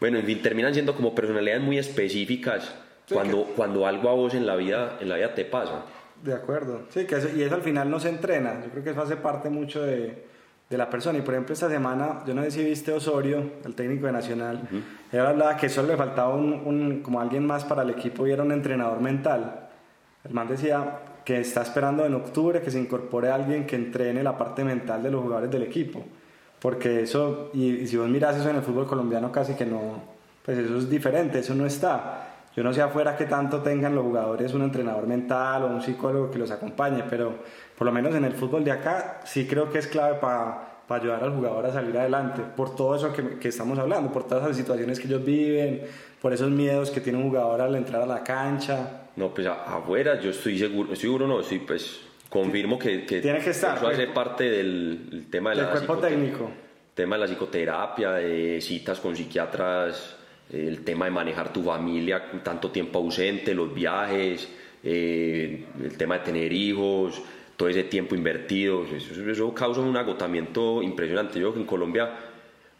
[0.00, 2.74] bueno, en fin, terminan siendo como personalidades muy específicas
[3.12, 5.84] cuando, cuando algo a vos en la vida, en la vida te pasa.
[6.22, 6.80] De acuerdo.
[6.90, 8.60] Sí, que eso, y eso al final no se entrena.
[8.64, 10.24] Yo creo que eso hace parte mucho de,
[10.68, 11.18] de la persona.
[11.18, 14.68] Y por ejemplo, esta semana, yo no sé si viste Osorio, el técnico de Nacional,
[15.12, 18.32] él hablaba que solo le faltaba un, un- como alguien más para el equipo y
[18.32, 19.68] era un entrenador mental.
[20.24, 24.36] El man decía que está esperando en octubre que se incorpore alguien que entrene la
[24.38, 26.04] parte mental de los jugadores del equipo.
[26.60, 30.02] Porque eso, y, y si vos miras eso en el fútbol colombiano, casi que no,
[30.44, 32.25] pues eso es diferente, eso no está.
[32.56, 36.30] Yo no sé afuera que tanto tengan los jugadores un entrenador mental o un psicólogo
[36.30, 37.34] que los acompañe, pero
[37.76, 41.22] por lo menos en el fútbol de acá sí creo que es clave para ayudar
[41.22, 44.56] al jugador a salir adelante, por todo eso que, que estamos hablando, por todas las
[44.56, 45.82] situaciones que ellos viven,
[46.22, 49.02] por esos miedos que tiene un jugador al entrar a la cancha.
[49.16, 53.40] No, pues afuera yo estoy seguro, estoy seguro no, sí, pues confirmo que, que Tiene
[53.40, 54.14] que estar, eso hace pues.
[54.14, 56.50] parte del el tema de Del la cuerpo técnico.
[56.94, 60.16] tema de la psicoterapia, de citas con psiquiatras,
[60.52, 64.48] el tema de manejar tu familia tanto tiempo ausente, los viajes,
[64.84, 67.20] eh, el tema de tener hijos,
[67.56, 71.34] todo ese tiempo invertido, eso, eso causa un agotamiento impresionante.
[71.40, 72.10] Yo creo que en Colombia,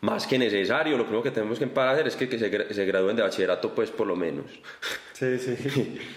[0.02, 2.74] más que necesario, lo primero que tenemos que empezar a hacer es que, que se,
[2.74, 4.46] se gradúen de bachillerato, pues por lo menos.
[5.12, 5.98] Sí, sí.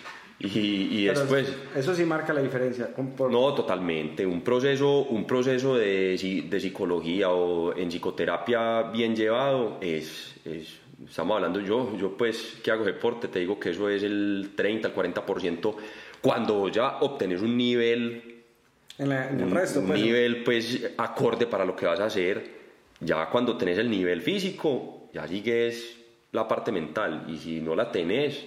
[0.42, 1.54] Y, y después...
[1.76, 2.88] Eso sí marca la diferencia.
[2.96, 4.26] por- No, totalmente.
[4.26, 11.36] Un proceso, un proceso de, de psicología o en psicoterapia bien llevado es, es- estamos
[11.36, 14.94] hablando yo, yo pues que hago deporte, te digo que eso es el 30, el
[14.96, 15.76] 40%
[16.22, 18.42] cuando ya obtenés un nivel,
[18.98, 20.02] en, la- en el resto, un pues.
[20.02, 22.60] nivel pues acorde para lo que vas a hacer,
[23.00, 25.96] ya cuando tenés el nivel físico, ya sigues
[26.34, 28.46] la parte mental y si no la tenés,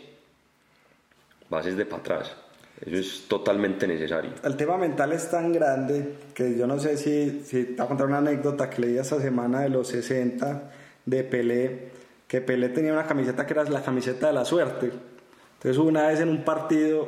[1.48, 2.36] vas desde para atrás.
[2.84, 4.32] Eso es totalmente necesario.
[4.42, 7.88] El tema mental es tan grande que yo no sé si, si te voy a
[7.88, 10.70] contar una anécdota que leí esta semana de los 60
[11.06, 11.88] de Pelé,
[12.32, 14.90] que Pelé tenía una camiseta que era la camiseta de la suerte.
[15.56, 17.06] Entonces una vez en un partido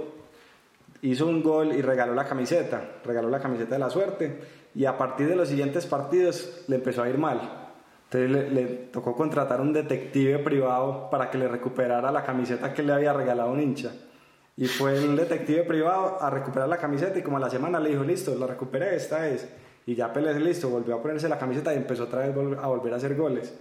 [1.00, 4.38] hizo un gol y regaló la camiseta, regaló la camiseta de la suerte
[4.74, 7.70] y a partir de los siguientes partidos le empezó a ir mal.
[8.10, 12.92] Entonces le, tocó contratar un detective privado para que le recuperara la camiseta que le
[12.92, 13.92] había regalado un hincha.
[14.58, 17.88] Y fue el detective privado a recuperar la camiseta y como a la semana le
[17.88, 19.48] dijo, listo, la recuperé, esta es.
[19.87, 22.92] Y ya Pelé listo, volvió a ponerse la camiseta y empezó otra vez a volver
[22.92, 23.54] a hacer goles.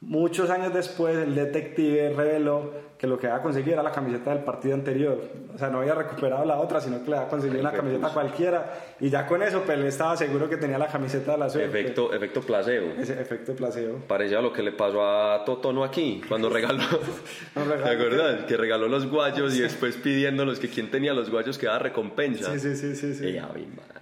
[0.00, 4.44] Muchos años después el detective reveló que lo que había conseguido era la camiseta del
[4.44, 5.20] partido anterior.
[5.54, 8.74] O sea, no había recuperado la otra, sino que le había conseguido una camiseta cualquiera.
[9.00, 11.80] Y ya con eso Pelé estaba seguro que tenía la camiseta de la suerte.
[11.80, 12.92] Efecto, efecto placebo.
[12.98, 13.98] Ese efecto placebo.
[14.06, 16.82] Parecía lo que le pasó a Totono aquí, cuando regaló.
[17.54, 18.44] No, ¿Te acuerdas?
[18.44, 22.52] Que regaló los guayos y después pidiéndolos que quien tenía los guayos que daba recompensa.
[22.52, 23.14] Sí, sí, sí, sí.
[23.14, 23.38] sí.
[23.38, 23.95] Ave María.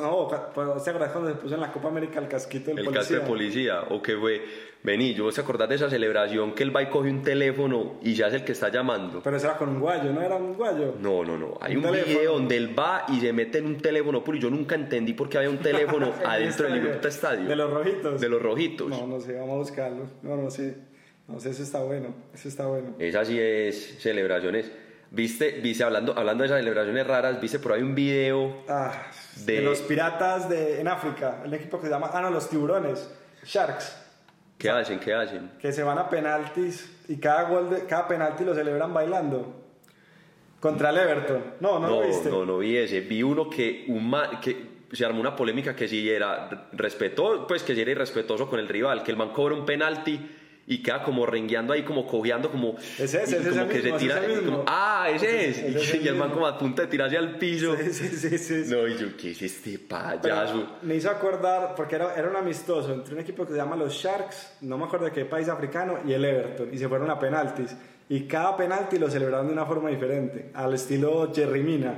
[0.00, 2.78] No, no, pues, ¿te acuerdas cuando se puso en la Copa América el casquito del
[2.78, 3.00] El policía?
[3.02, 4.42] caso de policía, o que fue,
[4.82, 8.14] vení, yo se acordás de esa celebración que el va y coge un teléfono y
[8.14, 9.20] ya es el que está llamando.
[9.22, 10.94] Pero eso era con un guayo, ¿no era un guayo?
[11.00, 11.58] No, no, no.
[11.60, 14.40] Hay Un un, video donde él va y se mete en un teléfono puro y
[14.40, 17.48] yo nunca entendí por qué había un teléfono El adentro del puta estadio.
[17.48, 18.20] De los rojitos.
[18.20, 18.88] De los rojitos.
[18.88, 20.06] No, no sé, vamos a buscarlo.
[20.22, 20.76] No, no sé.
[21.26, 22.14] No sé, eso está bueno.
[22.34, 22.96] Eso está bueno.
[22.98, 24.70] Esa sí es celebraciones.
[25.14, 28.64] Viste, viste hablando, hablando de esas celebraciones raras, viste por ahí un video.
[28.68, 28.92] Ah,
[29.46, 29.56] de...
[29.56, 31.40] De- los piratas de, en África.
[31.44, 32.10] El equipo que se llama.
[32.12, 33.08] Ah, no, los tiburones.
[33.44, 33.96] Sharks.
[34.58, 34.98] ¿Qué hacen?
[34.98, 35.52] ¿Qué hacen?
[35.60, 39.62] Que se van a penaltis y cada gol de cada penalti lo celebran bailando.
[40.60, 41.44] Contra el Everton.
[41.60, 42.30] No, no, No, lo viste.
[42.30, 43.00] no, no vi ese.
[43.02, 47.62] Vi uno que, un ma- que se armó una polémica que si era respetó, pues
[47.62, 50.18] que si era irrespetuoso con el rival, que el man cobra un penalti
[50.66, 52.76] y queda como rengueando ahí, como cojeando, como.
[52.98, 54.18] Ese es, y ese es como que mismo, se ese tira.
[54.18, 54.50] es el mismo.
[54.58, 55.58] como, ah, ese es.
[55.58, 57.76] Ese es el y el man como a punto de tirarse al piso.
[57.76, 58.64] Sí, sí, sí.
[58.68, 60.66] No, y yo, ¿qué es este Pero payaso?
[60.82, 63.92] me hizo acordar, porque era, era un amistoso entre un equipo que se llama los
[63.94, 67.18] Sharks, no me acuerdo de qué país africano, y el Everton, y se fueron a
[67.18, 67.76] penaltis.
[68.08, 71.94] Y cada penalti lo celebraron de una forma diferente, al estilo Jerry Mina.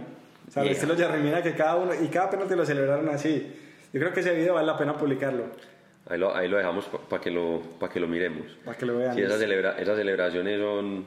[0.49, 0.77] O sea, al Yeah.
[0.77, 3.53] estilo Jerry Mina, que cada uno, y cada penalti lo celebraron así.
[3.93, 5.45] Yo creo que ese video vale la pena publicarlo,
[6.09, 8.47] Ahí lo, ahí lo dejamos para que, lo, pa' que lo miremos.
[8.65, 9.15] para que lo vean.
[9.15, 11.05] Sí, esas, celebra- esas celebraciones son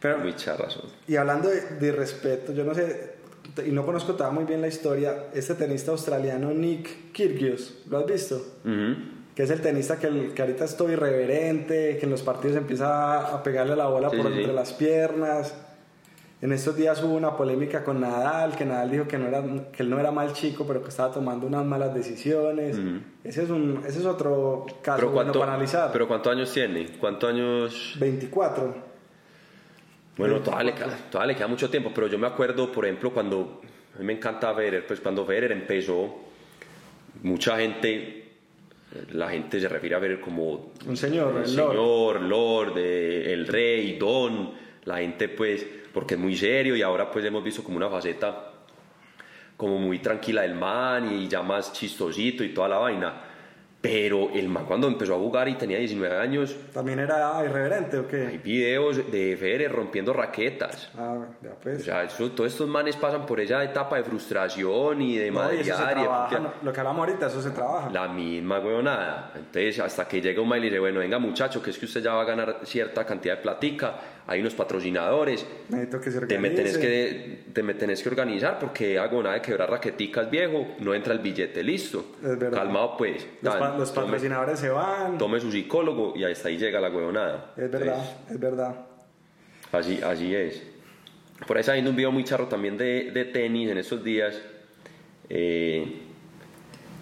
[0.00, 0.72] Pero- muy charras.
[0.72, 0.86] son.
[1.06, 3.14] Y hablando de, de respeto, yo no sé,
[3.64, 8.06] y no conozco todavía muy bien la historia, este tenista australiano Nick Kyrgios, ¿lo has
[8.06, 8.36] visto?
[8.64, 9.20] Ujú.
[9.34, 12.56] que es el tenista que, el- que ahorita es todo irreverente, que en los partidos
[12.56, 15.54] empieza a pegarle la bola Sí, por sí, entre las piernas.
[16.42, 19.82] En estos días hubo una polémica con Nadal, que Nadal dijo que, no era, que
[19.82, 22.78] él no era mal chico, pero que estaba tomando unas malas decisiones.
[23.22, 25.90] ese, es un, ese es otro caso Pero, bueno ¿cuánto, para analizar.
[25.92, 26.86] pero ¿cuántos años tiene?
[26.98, 27.96] ¿Cuántos años?
[28.00, 28.74] 24.
[30.16, 33.12] Bueno, todavía le, queda, todavía le queda mucho tiempo, pero yo me acuerdo, por ejemplo,
[33.12, 33.60] cuando
[33.94, 36.14] a mí me encanta Federer, pues cuando Federer empezó,
[37.22, 38.32] mucha gente,
[39.12, 41.70] la gente se refiere a Federer como Un señor, el el Lord.
[41.72, 44.52] señor, Lord, eh, el rey, Don,
[44.84, 48.52] la gente pues, porque es muy serio y ahora pues hemos visto como una faceta
[49.56, 53.29] como muy tranquila del man y ya más chistosito y toda la vaina.
[53.82, 58.06] Pero el man cuando empezó a jugar y tenía 19 años, ¿También era irreverente o
[58.06, 58.26] qué?
[58.26, 60.90] hay videos de Federer rompiendo raquetas.
[60.98, 61.82] Ah, ya O pues.
[61.84, 65.74] sea, eso- todos estos manes pasan por esa etapa de frustración y de No, eso
[65.76, 67.88] se trabaja, no, lo que hablamos ahorita, eso se trabaja.
[67.90, 69.32] La misma huevonada.
[69.34, 72.02] Entonces, hasta que llega un mail y dice, bueno, venga muchacho, que es que usted
[72.02, 73.94] ya va a ganar cierta cantidad de platica,
[74.26, 78.58] hay unos patrocinadores, Necesito que se te me, tenés que, te me tenés que organizar
[78.60, 82.04] porque hago nada de quebrar raqueticas, viejo, no entra el billete, listo.
[82.22, 82.58] Es verdad.
[82.58, 83.26] Calmado pues.
[83.78, 85.18] Los tome- patrocinadores se van.
[85.18, 87.52] Tome su psicólogo y hasta ahí llega la huevonada.
[87.56, 88.74] Es verdad, es verdad.
[89.72, 90.62] Así, así es.
[91.46, 94.40] Por ahí está viendo un video muy charro también de, de tenis en estos días,
[95.28, 96.00] eh,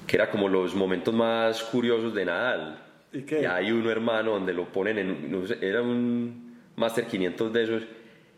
[0.07, 2.85] que era como los momentos más curiosos de Nadal.
[3.13, 3.47] ¿Y qué?
[3.47, 7.83] hay uno hermano donde lo ponen en, no sé, era un Master 500 de esos,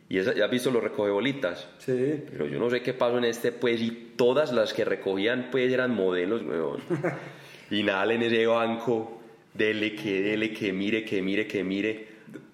[0.09, 1.69] Y esa, ya has visto los recoge bolitas.
[1.79, 2.23] Sí.
[2.31, 5.73] Pero yo no sé qué pasó en este, pues, y todas las que recogían, pues,
[5.73, 6.81] eran modelos, weón.
[7.71, 9.21] y nada, en ese banco,
[9.55, 12.11] dele que, dele que mire, que mire, que mire.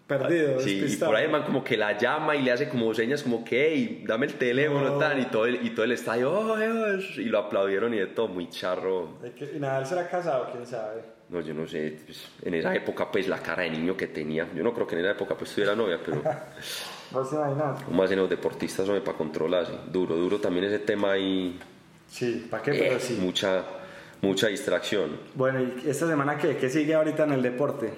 [0.07, 2.95] Perdido, Sí, y por ahí el man como que la llama y le hace como
[2.95, 4.99] señas como que, hey, dame el teléfono, No.
[4.99, 8.07] tan, y todo el, y todo el estadio, "Oh, Dios", y lo aplaudieron y de
[8.07, 9.19] todo, muy charro.
[9.53, 11.03] Y Nadal será casado, quién sabe.
[11.29, 14.47] No, yo no sé, pues, en esa época, pues, la cara de niño que tenía.
[14.55, 16.23] Yo no creo que en esa época, pues, tuviera novia, pero...
[17.11, 17.83] ¿Vos te imaginas?
[17.83, 19.73] Como hacen los deportistas, hombre, para controlarse.
[19.91, 21.59] Duro, duro también ese tema ahí.
[22.09, 22.71] Sí, ¿para qué?
[22.71, 23.19] eh, Pero sí.
[23.21, 23.65] Mucha,
[24.23, 25.19] mucha distracción.
[25.35, 26.57] Bueno, ¿y esta semana qué?
[26.57, 27.93] ¿Qué sigue ahorita en el deporte?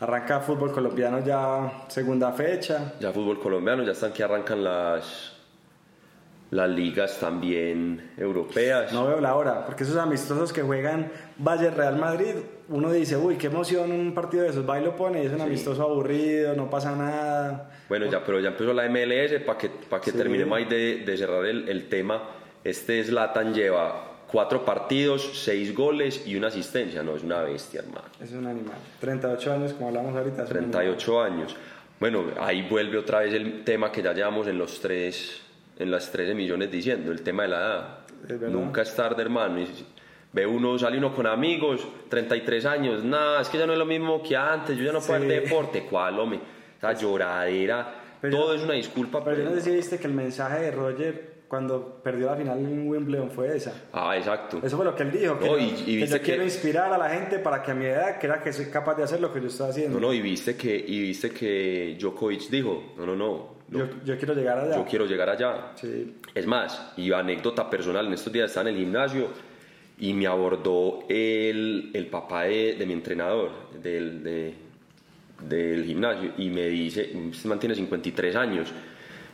[0.00, 2.94] Arranca fútbol colombiano ya segunda fecha.
[3.00, 5.36] Ya fútbol colombiano, ya están que arrancan las,
[6.50, 8.92] las ligas también europeas.
[8.92, 12.34] No veo la hora, porque esos amistosos que juegan Bayern Real Madrid,
[12.68, 15.32] uno dice, uy, qué emoción un partido de esos, va y lo pone, y es
[15.32, 17.70] un amistoso aburrido, no pasa nada.
[17.88, 20.16] Bueno, ya, pero ya empezó la MLS, para que, para que Sí.
[20.18, 22.22] terminemos ahí de, de cerrar el, el tema.
[22.64, 27.02] Este Zlatan lleva cuatro partidos, seis goles y una asistencia.
[27.02, 28.06] No, es una bestia, hermano.
[28.20, 28.76] Es un animal.
[29.00, 30.42] 38 años, como hablamos ahorita.
[30.44, 31.56] es un 38 años.
[32.00, 35.40] Bueno, ahí vuelve otra vez el tema que ya llevamos en los tres,
[35.78, 37.98] en las 13 millones diciendo, el tema de la edad.
[38.28, 38.40] Es.
[38.50, 39.60] Nunca es tarde, hermano.
[39.60, 39.68] Y
[40.32, 43.84] ve uno, sale uno con amigos, 33 años, nada, es que ya no es lo
[43.86, 45.26] mismo que antes, yo ya no puedo Sí.
[45.26, 46.40] hacer deporte, ¿cuál, hombre?
[46.78, 49.22] Esa lloradera, Pero todo es una disculpa.
[49.22, 52.36] Pero yo no pero- sé si viste que el mensaje de Roger cuando perdió la
[52.36, 53.74] final en Wimbledon fue esa.
[53.92, 54.58] Ah, exacto.
[54.62, 56.44] Eso fue lo que él dijo, que, No, y- y que viste yo que- quiero
[56.44, 59.20] inspirar a la gente para que a mi edad crea que soy capaz de hacer
[59.20, 60.00] lo que yo estoy haciendo.
[60.00, 63.84] No, no, y viste que, y viste que Djokovic dijo, no, no, no, no, yo,
[64.02, 64.76] yo quiero llegar allá.
[64.76, 65.72] yo quiero llegar allá.
[65.74, 66.14] Sí.
[66.34, 69.28] Es más, y anécdota personal, en estos días estaba en el gimnasio
[69.98, 73.50] y me abordó el, el papá de, de mi entrenador
[73.82, 74.54] del, de-
[75.46, 78.72] del gimnasio y me dice, este man tiene 53 años.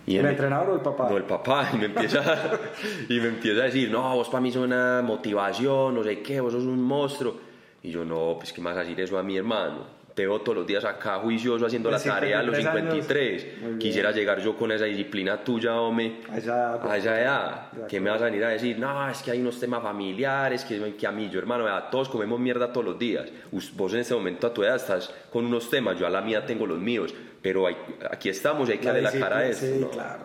[0.07, 1.09] Y ¿El él me- entrenador o el papá?
[1.11, 2.22] No, el papá, y me empieza,
[3.09, 6.40] y me empieza a decir, no, vos para mí sos una motivación, no sé qué,
[6.40, 7.36] vos sos un monstruo.
[7.82, 9.99] Y yo, no, pues qué más decir eso a mi hermano.
[10.14, 13.05] Te veo todos los días acá juicioso haciendo la tarea a los 53 años.
[13.07, 13.59] 53.
[13.61, 13.78] Muy bien.
[13.78, 16.22] Quisiera llegar yo con esa disciplina tuya, hombre.
[16.28, 16.90] A esa edad.
[16.90, 19.40] A esa edad, De que me vas a venir a decir, no, es que hay
[19.40, 22.99] unos temas familiares, que, que a mí, yo hermano, vea, todos comemos mierda todos los
[22.99, 23.28] días.
[23.76, 26.44] Vos en este momento a tu edad estás con unos temas, yo a la mía
[26.44, 27.76] tengo los míos, pero hay-
[28.11, 29.66] aquí estamos y hay que darle la cara a esto.
[29.66, 29.91] Sí, ¿no?
[29.91, 30.22] claro.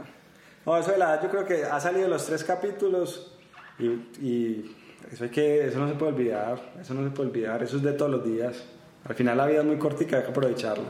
[0.66, 3.34] No, eso de la edad, yo creo que ha salido los tres capítulos
[3.80, 3.86] y,
[4.26, 4.76] y
[5.12, 7.84] eso hay que, eso no se puede olvidar, eso no se puede olvidar, eso es
[7.84, 8.64] de todos los días.
[9.06, 10.86] Al final la vida es muy cortica, hay que aprovecharla.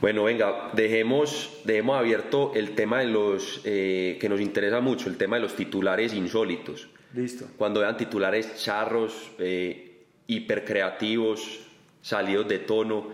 [0.00, 5.16] Bueno, venga, dejemos, dejemos abierto el tema de los eh, que nos interesa mucho, el
[5.16, 6.88] tema de los titulares insólitos.
[7.14, 7.46] Listo.
[7.56, 11.60] Cuando vean titulares charros, eh, hipercreativos,
[12.02, 13.08] salidos de tono,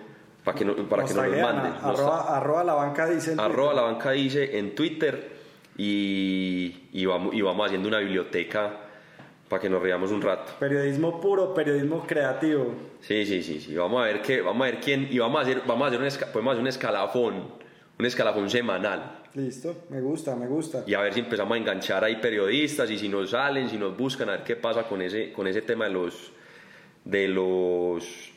[0.45, 1.72] para que, no, para que nos los manden.
[1.82, 3.32] Nos- Arroba, arroba la banca dice.
[3.32, 5.30] en arroba la banca dice en Twitter
[5.76, 8.78] y, y vamos, y vamos haciendo una biblioteca
[9.49, 10.53] para que nos riamos un rato.
[10.59, 12.74] Periodismo puro, periodismo creativo.
[13.01, 13.74] Sí, sí, sí, sí.
[13.74, 16.01] Vamos a ver qué, vamos a ver quién y vamos a hacer, vamos a hacer
[16.01, 17.34] un, esca- podemos hacer un escalafón,
[17.99, 20.84] un escalafón semanal Listo, me gusta, me gusta.
[20.86, 23.97] y a ver si empezamos a enganchar ahí periodistas y si nos salen, si nos
[23.97, 26.32] buscan, a ver qué pasa con ese, con ese tema de los,
[27.05, 28.32] de los,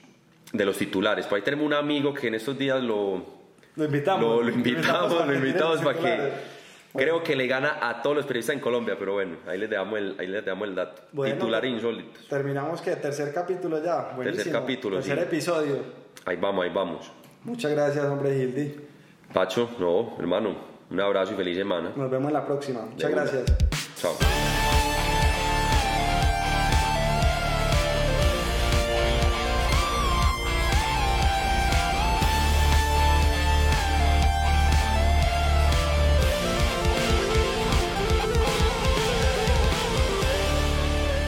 [0.58, 1.26] de los titulares.
[1.28, 3.24] Por ahí tenemos un amigo que en estos días lo,
[3.76, 4.24] Lo invitamos.
[4.24, 6.32] lo, lo invitamos, lo invitamos para que
[6.94, 10.00] creo que le gana a todos los periodistas en Colombia, pero bueno, ahí les damos
[10.00, 11.02] el, ahí les damos el dato.
[11.12, 12.28] Bueno, Titulares insólitos.
[12.28, 14.12] Terminamos que tercer capítulo ya.
[14.16, 14.54] Buenísimo.
[14.60, 15.24] capítulo, Tercer sí.
[15.24, 15.78] episodio.
[16.26, 17.12] Ahí vamos, ahí vamos.
[17.44, 18.76] Muchas gracias, hombre Gildi.
[19.34, 20.56] Pacho, no, hermano,
[20.90, 21.92] un abrazo y feliz semana.
[21.96, 22.82] Nos vemos en la próxima.
[22.82, 23.44] Muchas gracias.
[23.98, 24.55] Chao.